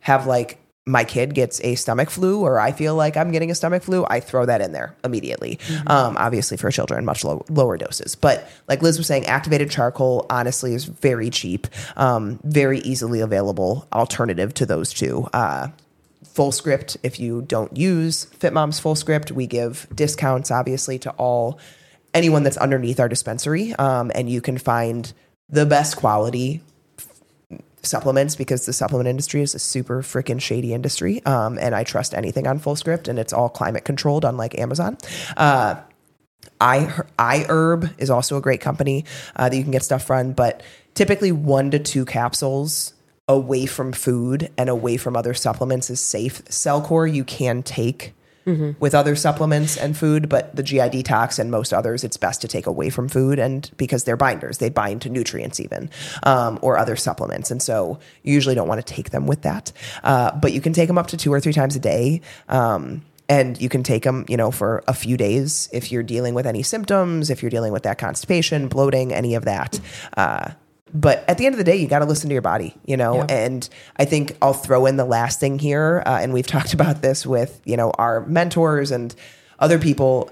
have 0.00 0.26
like 0.26 0.58
my 0.88 1.04
kid 1.04 1.34
gets 1.34 1.60
a 1.62 1.74
stomach 1.74 2.08
flu 2.08 2.40
or 2.40 2.58
I 2.58 2.72
feel 2.72 2.94
like 2.94 3.16
I'm 3.16 3.30
getting 3.30 3.50
a 3.50 3.54
stomach 3.54 3.82
flu, 3.82 4.06
I 4.08 4.20
throw 4.20 4.46
that 4.46 4.62
in 4.62 4.72
there 4.72 4.96
immediately. 5.04 5.58
Um, 5.86 6.16
obviously, 6.16 6.56
for 6.56 6.70
children, 6.70 7.04
much 7.04 7.24
low, 7.24 7.44
lower 7.50 7.76
doses. 7.76 8.14
But 8.14 8.48
like 8.68 8.80
Liz 8.82 8.96
was 8.96 9.06
saying, 9.06 9.26
activated 9.26 9.70
charcoal 9.70 10.26
honestly 10.30 10.74
is 10.74 10.86
very 10.86 11.28
cheap, 11.28 11.66
um, 11.96 12.40
very 12.42 12.78
easily 12.80 13.20
available 13.20 13.86
alternative 13.92 14.54
to 14.54 14.66
those 14.66 14.92
two. 14.92 15.28
Uh, 15.32 15.68
Fullscript 16.24 16.96
if 17.02 17.20
you 17.20 17.42
don't 17.42 17.76
use 17.76 18.26
FitMom's 18.38 18.80
Fullscript. 18.80 19.32
We 19.32 19.46
give 19.46 19.86
discounts, 19.94 20.50
obviously, 20.50 20.98
to 21.00 21.10
all 21.12 21.58
anyone 22.14 22.44
that's 22.44 22.56
underneath 22.56 23.00
our 23.00 23.08
dispensary, 23.08 23.74
um, 23.74 24.10
and 24.14 24.30
you 24.30 24.40
can 24.40 24.56
find 24.56 25.12
the 25.48 25.66
best 25.66 25.96
quality 25.96 26.62
supplements 27.88 28.36
because 28.36 28.66
the 28.66 28.72
supplement 28.72 29.08
industry 29.08 29.42
is 29.42 29.54
a 29.54 29.58
super 29.58 30.02
freaking 30.02 30.40
shady 30.40 30.72
industry. 30.72 31.24
Um, 31.24 31.58
and 31.58 31.74
I 31.74 31.84
trust 31.84 32.14
anything 32.14 32.46
on 32.46 32.60
Fullscript, 32.60 33.08
and 33.08 33.18
it's 33.18 33.32
all 33.32 33.48
climate 33.48 33.84
controlled, 33.84 34.24
unlike 34.24 34.58
Amazon. 34.58 34.98
Uh, 35.36 35.80
I 36.60 37.02
iHerb 37.18 37.92
is 37.98 38.10
also 38.10 38.36
a 38.36 38.40
great 38.40 38.60
company 38.60 39.04
uh, 39.36 39.48
that 39.48 39.56
you 39.56 39.62
can 39.62 39.72
get 39.72 39.82
stuff 39.82 40.04
from, 40.04 40.32
but 40.32 40.62
typically 40.94 41.32
one 41.32 41.70
to 41.70 41.78
two 41.78 42.04
capsules 42.04 42.94
away 43.28 43.66
from 43.66 43.92
food 43.92 44.50
and 44.56 44.68
away 44.68 44.96
from 44.96 45.16
other 45.16 45.34
supplements 45.34 45.90
is 45.90 46.00
safe. 46.00 46.44
Cellcore 46.46 47.12
you 47.12 47.24
can 47.24 47.62
take 47.62 48.14
with 48.78 48.94
other 48.94 49.16
supplements 49.16 49.76
and 49.76 49.96
food, 49.96 50.28
but 50.28 50.54
the 50.54 50.62
GI 50.62 50.78
detox 50.78 51.38
and 51.38 51.50
most 51.50 51.72
others, 51.72 52.04
it's 52.04 52.16
best 52.16 52.40
to 52.42 52.48
take 52.48 52.66
away 52.66 52.90
from 52.90 53.08
food 53.08 53.38
and 53.38 53.70
because 53.76 54.04
they're 54.04 54.16
binders, 54.16 54.58
they 54.58 54.68
bind 54.68 55.02
to 55.02 55.08
nutrients 55.08 55.60
even 55.60 55.90
um, 56.22 56.58
or 56.62 56.78
other 56.78 56.96
supplements, 56.96 57.50
and 57.50 57.62
so 57.62 57.98
you 58.22 58.34
usually 58.34 58.54
don't 58.54 58.68
want 58.68 58.84
to 58.84 58.94
take 58.94 59.10
them 59.10 59.26
with 59.26 59.42
that. 59.42 59.72
Uh, 60.02 60.34
but 60.36 60.52
you 60.52 60.60
can 60.60 60.72
take 60.72 60.88
them 60.88 60.98
up 60.98 61.08
to 61.08 61.16
two 61.16 61.32
or 61.32 61.40
three 61.40 61.52
times 61.52 61.76
a 61.76 61.80
day. 61.80 62.20
Um, 62.48 63.02
and 63.28 63.60
you 63.60 63.68
can 63.68 63.82
take 63.82 64.04
them, 64.04 64.24
you 64.26 64.36
know, 64.36 64.50
for 64.50 64.82
a 64.88 64.94
few 64.94 65.16
days 65.18 65.68
if 65.70 65.92
you're 65.92 66.02
dealing 66.02 66.32
with 66.32 66.46
any 66.46 66.62
symptoms, 66.62 67.28
if 67.28 67.42
you're 67.42 67.50
dealing 67.50 67.72
with 67.72 67.82
that 67.82 67.98
constipation, 67.98 68.68
bloating, 68.68 69.12
any 69.12 69.34
of 69.34 69.44
that. 69.44 69.78
Uh, 70.16 70.52
but 70.94 71.24
at 71.28 71.38
the 71.38 71.46
end 71.46 71.54
of 71.54 71.58
the 71.58 71.64
day, 71.64 71.76
you 71.76 71.86
got 71.86 72.00
to 72.00 72.04
listen 72.04 72.28
to 72.28 72.32
your 72.34 72.42
body, 72.42 72.74
you 72.86 72.96
know. 72.96 73.16
Yeah. 73.16 73.26
And 73.28 73.68
I 73.96 74.04
think 74.04 74.36
I'll 74.40 74.52
throw 74.52 74.86
in 74.86 74.96
the 74.96 75.04
last 75.04 75.40
thing 75.40 75.58
here, 75.58 76.02
uh, 76.06 76.18
and 76.20 76.32
we've 76.32 76.46
talked 76.58 76.74
about 76.74 77.02
this 77.02 77.26
with 77.26 77.60
you 77.64 77.76
know 77.76 77.90
our 77.92 78.24
mentors 78.26 78.90
and 78.90 79.14
other 79.58 79.78
people. 79.78 80.30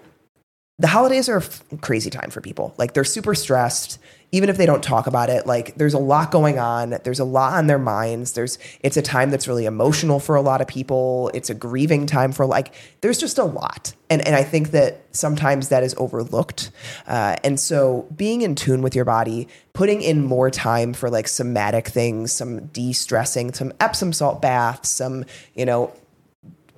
The 0.79 0.89
holidays 0.89 1.29
are 1.29 1.39
a 1.39 1.43
f- 1.43 1.63
crazy 1.81 2.11
time 2.11 2.31
for 2.31 2.41
people. 2.41 2.75
Like 2.77 2.93
they're 2.93 3.05
super 3.05 3.35
stressed, 3.35 3.99
even 4.37 4.51
if 4.51 4.59
they 4.59 4.67
don't 4.67 4.83
talk 4.83 5.07
about 5.07 5.31
it. 5.31 5.47
Like 5.47 5.77
there's 5.77 5.95
a 5.95 5.99
lot 5.99 6.31
going 6.31 6.59
on. 6.59 6.99
There's 7.05 7.21
a 7.21 7.25
lot 7.25 7.55
on 7.55 7.69
their 7.69 7.79
minds. 7.79 8.33
There's 8.33 8.59
it's 8.81 8.99
a 8.99 9.03
time 9.03 9.31
that's 9.31 9.49
really 9.49 9.65
emotional 9.65 10.21
for 10.21 10.37
a 10.37 10.43
lot 10.43 10.61
of 10.61 10.67
people. 10.67 11.31
It's 11.33 11.49
a 11.49 11.55
grieving 11.55 12.05
time 12.05 12.33
for 12.33 12.45
like 12.45 12.75
there's 13.01 13.17
just 13.17 13.39
a 13.39 13.45
lot, 13.45 13.95
and 14.11 14.21
and 14.27 14.37
I 14.37 14.43
think 14.43 14.73
that 14.73 15.07
sometimes 15.13 15.71
that 15.71 15.83
is 15.83 15.95
overlooked. 15.97 16.71
Uh, 17.07 17.37
and 17.43 17.59
so 17.59 18.07
being 18.15 18.43
in 18.43 18.55
tune 18.55 18.83
with 18.83 18.95
your 18.95 19.07
body, 19.07 19.49
putting 19.73 20.03
in 20.03 20.23
more 20.23 20.51
time 20.51 20.93
for 20.93 21.09
like 21.09 21.29
somatic 21.29 21.89
things, 21.89 22.31
some 22.31 22.67
de-stressing, 22.67 23.55
some 23.55 23.73
Epsom 23.81 24.13
salt 24.13 24.43
baths, 24.43 24.91
some 24.91 25.25
you 25.55 25.65
know 25.65 25.95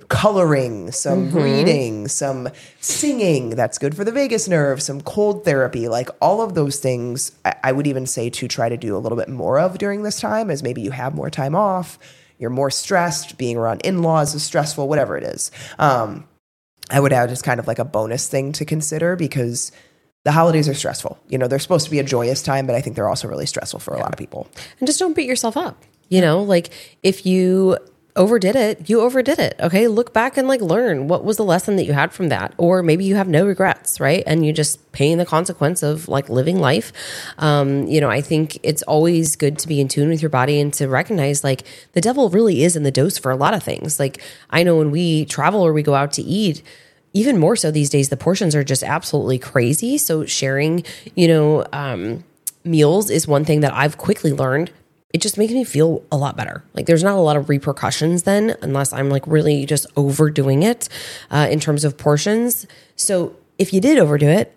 coloring, 0.08 0.90
some 0.90 1.30
reading, 1.30 2.08
some 2.08 2.48
singing 2.80 3.50
that's 3.50 3.78
good 3.78 3.94
for 3.94 4.04
the 4.04 4.12
vagus 4.12 4.48
nerve, 4.48 4.80
some 4.80 5.00
cold 5.00 5.44
therapy, 5.44 5.88
like 5.88 6.08
all 6.20 6.40
of 6.40 6.54
those 6.54 6.78
things, 6.78 7.32
I, 7.44 7.54
I 7.64 7.72
would 7.72 7.86
even 7.86 8.06
say 8.06 8.30
to 8.30 8.48
try 8.48 8.68
to 8.68 8.76
do 8.76 8.96
a 8.96 8.98
little 8.98 9.18
bit 9.18 9.28
more 9.28 9.58
of 9.58 9.78
during 9.78 10.02
this 10.02 10.20
time 10.20 10.50
as 10.50 10.62
maybe 10.62 10.80
you 10.80 10.90
have 10.90 11.14
more 11.14 11.30
time 11.30 11.54
off, 11.54 11.98
you're 12.38 12.50
more 12.50 12.70
stressed, 12.70 13.36
being 13.36 13.56
around 13.56 13.82
in 13.82 14.02
laws 14.02 14.34
is 14.34 14.42
stressful, 14.42 14.88
whatever 14.88 15.16
it 15.16 15.24
is. 15.24 15.50
Um, 15.78 16.26
I 16.90 17.00
would 17.00 17.12
add 17.12 17.30
as 17.30 17.42
kind 17.42 17.60
of 17.60 17.66
like 17.66 17.78
a 17.78 17.84
bonus 17.84 18.28
thing 18.28 18.52
to 18.52 18.64
consider 18.64 19.14
because 19.16 19.72
the 20.24 20.32
holidays 20.32 20.68
are 20.68 20.74
stressful. 20.74 21.18
You 21.28 21.38
know, 21.38 21.48
they're 21.48 21.58
supposed 21.58 21.84
to 21.84 21.90
be 21.90 21.98
a 21.98 22.04
joyous 22.04 22.42
time, 22.42 22.66
but 22.66 22.74
I 22.74 22.80
think 22.80 22.96
they're 22.96 23.08
also 23.08 23.28
really 23.28 23.46
stressful 23.46 23.80
for 23.80 23.94
a 23.94 23.98
lot 23.98 24.12
of 24.12 24.18
people. 24.18 24.48
and 24.78 24.86
just 24.86 24.98
don't 24.98 25.14
beat 25.14 25.26
yourself 25.26 25.56
up. 25.56 25.82
You 26.08 26.22
know, 26.22 26.42
like 26.42 26.70
if 27.02 27.26
you 27.26 27.76
overdid 28.18 28.56
it, 28.56 28.90
you 28.90 29.00
overdid 29.00 29.38
it. 29.38 29.56
Okay. 29.60 29.88
Look 29.88 30.12
back 30.12 30.36
and 30.36 30.46
like 30.46 30.60
learn 30.60 31.08
what 31.08 31.24
was 31.24 31.38
the 31.38 31.44
lesson 31.44 31.76
that 31.76 31.84
you 31.84 31.94
had 31.94 32.12
from 32.12 32.28
that. 32.28 32.52
Or 32.58 32.82
maybe 32.82 33.04
you 33.04 33.14
have 33.14 33.28
no 33.28 33.46
regrets, 33.46 34.00
right? 34.00 34.22
And 34.26 34.44
you 34.44 34.52
just 34.52 34.92
paying 34.92 35.16
the 35.16 35.24
consequence 35.24 35.82
of 35.82 36.08
like 36.08 36.28
living 36.28 36.58
life. 36.58 36.92
Um, 37.38 37.86
you 37.86 38.00
know, 38.00 38.10
I 38.10 38.20
think 38.20 38.58
it's 38.62 38.82
always 38.82 39.36
good 39.36 39.58
to 39.60 39.68
be 39.68 39.80
in 39.80 39.88
tune 39.88 40.10
with 40.10 40.20
your 40.20 40.28
body 40.28 40.60
and 40.60 40.74
to 40.74 40.88
recognize 40.88 41.42
like 41.42 41.62
the 41.92 42.00
devil 42.00 42.28
really 42.28 42.64
is 42.64 42.76
in 42.76 42.82
the 42.82 42.90
dose 42.90 43.16
for 43.16 43.30
a 43.30 43.36
lot 43.36 43.54
of 43.54 43.62
things. 43.62 43.98
Like 43.98 44.20
I 44.50 44.62
know 44.62 44.76
when 44.76 44.90
we 44.90 45.24
travel 45.24 45.64
or 45.64 45.72
we 45.72 45.82
go 45.82 45.94
out 45.94 46.12
to 46.14 46.22
eat, 46.22 46.62
even 47.14 47.38
more 47.38 47.56
so 47.56 47.70
these 47.70 47.88
days, 47.88 48.10
the 48.10 48.16
portions 48.16 48.54
are 48.54 48.64
just 48.64 48.82
absolutely 48.82 49.38
crazy. 49.38 49.96
So 49.96 50.26
sharing, 50.26 50.84
you 51.14 51.28
know, 51.28 51.64
um, 51.72 52.24
meals 52.64 53.10
is 53.10 53.26
one 53.26 53.44
thing 53.44 53.60
that 53.60 53.72
I've 53.72 53.96
quickly 53.96 54.32
learned. 54.32 54.70
It 55.14 55.22
just 55.22 55.38
makes 55.38 55.52
me 55.52 55.64
feel 55.64 56.04
a 56.12 56.16
lot 56.16 56.36
better. 56.36 56.62
Like 56.74 56.86
there's 56.86 57.02
not 57.02 57.16
a 57.16 57.20
lot 57.20 57.36
of 57.36 57.48
repercussions 57.48 58.24
then, 58.24 58.56
unless 58.60 58.92
I'm 58.92 59.08
like 59.08 59.26
really 59.26 59.64
just 59.64 59.86
overdoing 59.96 60.62
it 60.62 60.88
uh, 61.30 61.48
in 61.50 61.60
terms 61.60 61.84
of 61.84 61.96
portions. 61.96 62.66
So 62.94 63.34
if 63.56 63.72
you 63.72 63.80
did 63.80 63.98
overdo 63.98 64.28
it, 64.28 64.54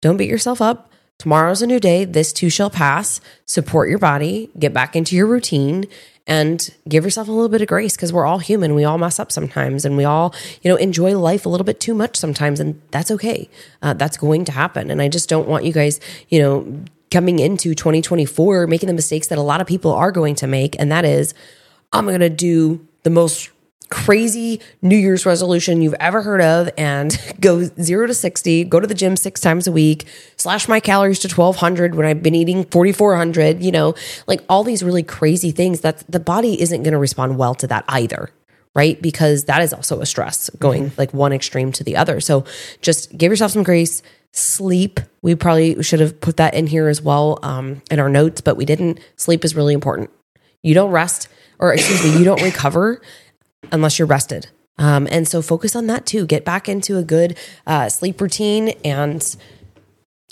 don't 0.00 0.16
beat 0.16 0.30
yourself 0.30 0.62
up. 0.62 0.90
Tomorrow's 1.18 1.60
a 1.60 1.66
new 1.66 1.78
day. 1.78 2.06
This 2.06 2.32
too 2.32 2.48
shall 2.48 2.70
pass. 2.70 3.20
Support 3.44 3.90
your 3.90 3.98
body, 3.98 4.48
get 4.58 4.72
back 4.72 4.96
into 4.96 5.14
your 5.14 5.26
routine, 5.26 5.84
and 6.26 6.72
give 6.88 7.04
yourself 7.04 7.28
a 7.28 7.32
little 7.32 7.50
bit 7.50 7.60
of 7.60 7.68
grace 7.68 7.94
because 7.94 8.12
we're 8.12 8.24
all 8.24 8.38
human. 8.38 8.74
We 8.74 8.84
all 8.84 8.96
mess 8.96 9.18
up 9.18 9.30
sometimes, 9.30 9.84
and 9.84 9.98
we 9.98 10.04
all, 10.04 10.34
you 10.62 10.70
know, 10.70 10.76
enjoy 10.76 11.18
life 11.18 11.44
a 11.44 11.50
little 11.50 11.64
bit 11.64 11.78
too 11.78 11.92
much 11.92 12.16
sometimes, 12.16 12.58
and 12.60 12.80
that's 12.90 13.10
okay. 13.10 13.50
Uh, 13.82 13.92
that's 13.92 14.16
going 14.16 14.46
to 14.46 14.52
happen. 14.52 14.90
And 14.90 15.02
I 15.02 15.08
just 15.08 15.28
don't 15.28 15.48
want 15.48 15.64
you 15.64 15.72
guys, 15.72 16.00
you 16.30 16.40
know, 16.40 16.84
coming 17.10 17.38
into 17.38 17.74
2024 17.74 18.66
making 18.66 18.86
the 18.86 18.92
mistakes 18.92 19.26
that 19.28 19.38
a 19.38 19.42
lot 19.42 19.60
of 19.60 19.66
people 19.66 19.92
are 19.92 20.12
going 20.12 20.34
to 20.36 20.46
make, 20.46 20.78
and 20.78 20.90
that 20.92 21.04
is, 21.04 21.34
I'm 21.92 22.06
going 22.06 22.20
to 22.20 22.30
do 22.30 22.86
the 23.02 23.10
most 23.10 23.50
crazy 23.90 24.60
New 24.80 24.96
Year's 24.96 25.26
resolution 25.26 25.82
you've 25.82 25.94
ever 25.94 26.22
heard 26.22 26.40
of 26.40 26.70
and 26.78 27.20
go 27.40 27.62
zero 27.62 28.06
to 28.06 28.14
60, 28.14 28.64
go 28.64 28.80
to 28.80 28.86
the 28.86 28.94
gym 28.94 29.16
six 29.16 29.40
times 29.40 29.66
a 29.66 29.72
week, 29.72 30.06
slash 30.36 30.68
my 30.68 30.80
calories 30.80 31.18
to 31.20 31.28
1200 31.28 31.96
when 31.96 32.06
I've 32.06 32.22
been 32.22 32.34
eating 32.34 32.64
4400, 32.64 33.62
you 33.62 33.72
know, 33.72 33.94
like 34.26 34.42
all 34.48 34.64
these 34.64 34.82
really 34.82 35.02
crazy 35.02 35.50
things 35.50 35.80
that 35.80 36.04
the 36.10 36.20
body 36.20 36.60
isn't 36.60 36.82
going 36.82 36.92
to 36.92 36.98
respond 36.98 37.36
well 37.36 37.54
to 37.56 37.66
that 37.66 37.84
either. 37.88 38.30
Right. 38.72 39.02
Because 39.02 39.46
that 39.46 39.62
is 39.62 39.72
also 39.72 40.00
a 40.00 40.06
stress 40.06 40.48
going 40.60 40.84
mm-hmm. 40.86 40.94
like 40.96 41.12
one 41.12 41.32
extreme 41.32 41.72
to 41.72 41.82
the 41.82 41.96
other. 41.96 42.20
So 42.20 42.44
just 42.80 43.18
give 43.18 43.32
yourself 43.32 43.50
some 43.50 43.64
grace. 43.64 44.00
Sleep. 44.32 45.00
We 45.22 45.34
probably 45.34 45.82
should 45.82 46.00
have 46.00 46.20
put 46.20 46.36
that 46.36 46.54
in 46.54 46.66
here 46.66 46.88
as 46.88 47.02
well 47.02 47.38
um, 47.42 47.82
in 47.90 47.98
our 47.98 48.08
notes, 48.08 48.40
but 48.40 48.56
we 48.56 48.64
didn't. 48.64 49.00
Sleep 49.16 49.44
is 49.44 49.56
really 49.56 49.74
important. 49.74 50.10
You 50.62 50.74
don't 50.74 50.90
rest, 50.90 51.28
or 51.58 51.72
excuse 51.72 52.04
me, 52.04 52.18
you 52.18 52.24
don't 52.24 52.42
recover 52.42 53.00
unless 53.72 53.98
you're 53.98 54.06
rested. 54.06 54.48
Um, 54.78 55.06
and 55.10 55.28
so 55.28 55.42
focus 55.42 55.76
on 55.76 55.86
that 55.88 56.06
too. 56.06 56.26
Get 56.26 56.44
back 56.44 56.68
into 56.68 56.96
a 56.96 57.02
good 57.02 57.36
uh, 57.66 57.88
sleep 57.88 58.20
routine 58.20 58.70
and 58.84 59.36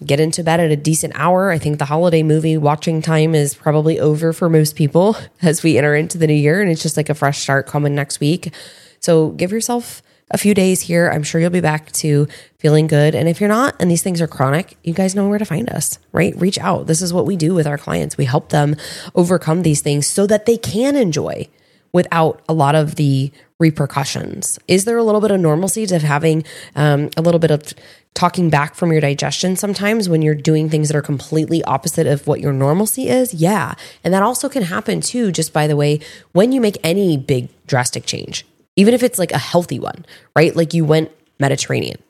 get 0.04 0.20
into 0.20 0.44
bed 0.44 0.60
at 0.60 0.70
a 0.70 0.76
decent 0.76 1.12
hour. 1.16 1.50
I 1.50 1.58
think 1.58 1.78
the 1.78 1.84
holiday 1.84 2.22
movie 2.22 2.56
watching 2.56 3.02
time 3.02 3.34
is 3.34 3.54
probably 3.54 3.98
over 3.98 4.32
for 4.32 4.48
most 4.48 4.76
people 4.76 5.16
as 5.42 5.62
we 5.62 5.76
enter 5.76 5.94
into 5.94 6.18
the 6.18 6.26
new 6.26 6.34
year 6.34 6.60
and 6.60 6.70
it's 6.70 6.82
just 6.82 6.96
like 6.96 7.08
a 7.08 7.14
fresh 7.14 7.38
start 7.38 7.66
coming 7.66 7.94
next 7.94 8.20
week. 8.20 8.54
So 9.00 9.30
give 9.30 9.52
yourself 9.52 10.02
a 10.30 10.38
few 10.38 10.54
days 10.54 10.82
here. 10.82 11.10
I'm 11.10 11.22
sure 11.22 11.40
you'll 11.40 11.50
be 11.50 11.60
back 11.60 11.90
to 11.92 12.28
feeling 12.58 12.86
good. 12.86 13.14
And 13.14 13.28
if 13.28 13.40
you're 13.40 13.48
not, 13.48 13.76
and 13.80 13.90
these 13.90 14.02
things 14.02 14.20
are 14.20 14.26
chronic, 14.26 14.76
you 14.82 14.92
guys 14.92 15.14
know 15.14 15.28
where 15.28 15.38
to 15.38 15.44
find 15.44 15.68
us, 15.70 15.98
right? 16.12 16.34
Reach 16.36 16.58
out. 16.58 16.86
This 16.86 17.02
is 17.02 17.12
what 17.12 17.26
we 17.26 17.36
do 17.36 17.54
with 17.54 17.66
our 17.66 17.78
clients. 17.78 18.16
We 18.16 18.24
help 18.24 18.50
them 18.50 18.76
overcome 19.14 19.62
these 19.62 19.80
things 19.80 20.06
so 20.06 20.26
that 20.26 20.46
they 20.46 20.56
can 20.56 20.96
enjoy 20.96 21.48
without 21.92 22.42
a 22.48 22.52
lot 22.52 22.74
of 22.74 22.96
the 22.96 23.32
repercussions. 23.58 24.58
Is 24.68 24.84
there 24.84 24.98
a 24.98 25.02
little 25.02 25.20
bit 25.20 25.30
of 25.30 25.40
normalcy 25.40 25.86
to 25.86 25.98
having 25.98 26.44
um, 26.76 27.10
a 27.16 27.22
little 27.22 27.40
bit 27.40 27.50
of 27.50 27.74
talking 28.14 28.50
back 28.50 28.74
from 28.74 28.92
your 28.92 29.00
digestion 29.00 29.56
sometimes 29.56 30.08
when 30.08 30.22
you're 30.22 30.34
doing 30.34 30.68
things 30.68 30.88
that 30.88 30.96
are 30.96 31.02
completely 31.02 31.62
opposite 31.64 32.06
of 32.06 32.26
what 32.26 32.40
your 32.40 32.52
normalcy 32.52 33.08
is? 33.08 33.34
Yeah. 33.34 33.74
And 34.04 34.12
that 34.14 34.22
also 34.22 34.48
can 34.48 34.64
happen 34.64 35.00
too, 35.00 35.32
just 35.32 35.52
by 35.52 35.66
the 35.66 35.76
way, 35.76 36.00
when 36.32 36.52
you 36.52 36.60
make 36.60 36.78
any 36.84 37.16
big 37.16 37.48
drastic 37.66 38.06
change, 38.06 38.46
even 38.78 38.94
if 38.94 39.02
it's 39.02 39.18
like 39.18 39.32
a 39.32 39.38
healthy 39.38 39.78
one, 39.78 40.06
right? 40.36 40.54
Like 40.54 40.72
you 40.72 40.84
went 40.84 41.10
Mediterranean. 41.38 42.00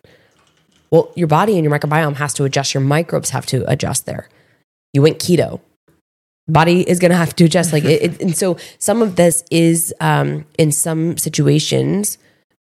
Well, 0.91 1.11
your 1.17 1.29
body 1.29 1.55
and 1.59 1.65
your 1.65 1.77
microbiome 1.77 2.17
has 2.17 2.33
to 2.35 2.45
adjust, 2.45 2.75
your 2.75 2.83
microbes 2.83 3.31
have 3.31 3.47
to 3.47 3.69
adjust 3.71 4.07
there. 4.07 4.29
You 4.93 5.03
went 5.03 5.19
keto 5.19 5.61
body 6.49 6.81
is 6.89 6.99
going 6.99 7.11
to 7.11 7.17
have 7.17 7.37
to 7.37 7.45
adjust 7.45 7.75
like 7.75 7.85
it, 7.85 8.03
it- 8.03 8.23
and 8.23 8.35
so 8.37 8.57
some 8.79 9.03
of 9.03 9.17
this 9.17 9.45
is 9.51 9.93
um 10.01 10.47
in 10.57 10.73
some 10.73 11.17
situations 11.19 12.17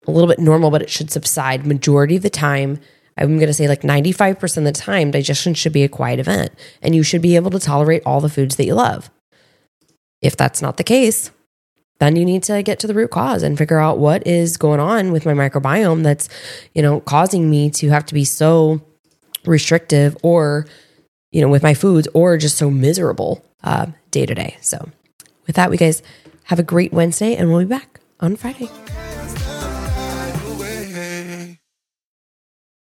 a 0.07 0.11
little 0.11 0.29
bit 0.29 0.39
normal 0.39 0.71
but 0.71 0.83
it 0.83 0.91
should 0.91 1.11
subside 1.11 1.67
majority 1.67 2.15
of 2.17 2.23
the 2.23 2.29
time 2.29 2.79
i'm 3.17 3.37
going 3.39 3.47
to 3.47 3.55
say 3.55 3.67
like 3.67 3.81
95% 3.81 4.59
of 4.59 4.65
the 4.65 4.73
time 4.73 5.11
digestion 5.11 5.55
should 5.55 5.73
be 5.73 5.85
a 5.85 5.89
quiet 5.89 6.19
event 6.21 6.53
and 6.83 6.95
you 6.95 7.03
should 7.03 7.23
be 7.23 7.35
able 7.35 7.51
to 7.51 7.59
tolerate 7.59 8.03
all 8.05 8.21
the 8.21 8.29
foods 8.29 8.57
that 8.57 8.67
you 8.67 8.75
love 8.75 9.11
if 10.21 10.37
that's 10.37 10.61
not 10.61 10.77
the 10.77 10.85
case 10.85 11.31
then 12.01 12.17
you 12.17 12.25
need 12.25 12.43
to 12.45 12.63
get 12.63 12.79
to 12.79 12.87
the 12.87 12.95
root 12.95 13.11
cause 13.11 13.43
and 13.43 13.59
figure 13.59 13.79
out 13.79 13.99
what 13.99 14.27
is 14.27 14.57
going 14.57 14.81
on 14.81 15.13
with 15.13 15.27
my 15.27 15.33
microbiome 15.33 16.03
that's 16.03 16.29
you 16.75 16.83
know 16.83 17.01
causing 17.01 17.51
me 17.51 17.71
to 17.71 17.89
have 17.89 18.07
to 18.07 18.15
be 18.15 18.25
so 18.25 18.81
restrictive 19.45 20.17
or 20.23 20.67
you 21.33 21.41
know 21.41 21.49
with 21.49 21.63
my 21.63 21.75
foods 21.75 22.09
or 22.15 22.37
just 22.37 22.57
so 22.57 22.71
miserable 22.71 23.45
uh, 23.65 23.87
day 24.11 24.25
to 24.25 24.35
day. 24.35 24.57
So 24.61 24.89
with 25.49 25.57
that 25.57 25.71
we 25.71 25.77
guys 25.77 26.03
have 26.45 26.61
a 26.61 26.63
great 26.63 26.93
wednesday 26.93 27.35
and 27.35 27.49
we'll 27.49 27.61
be 27.61 27.65
back 27.65 28.01
on 28.21 28.37
friday 28.37 28.69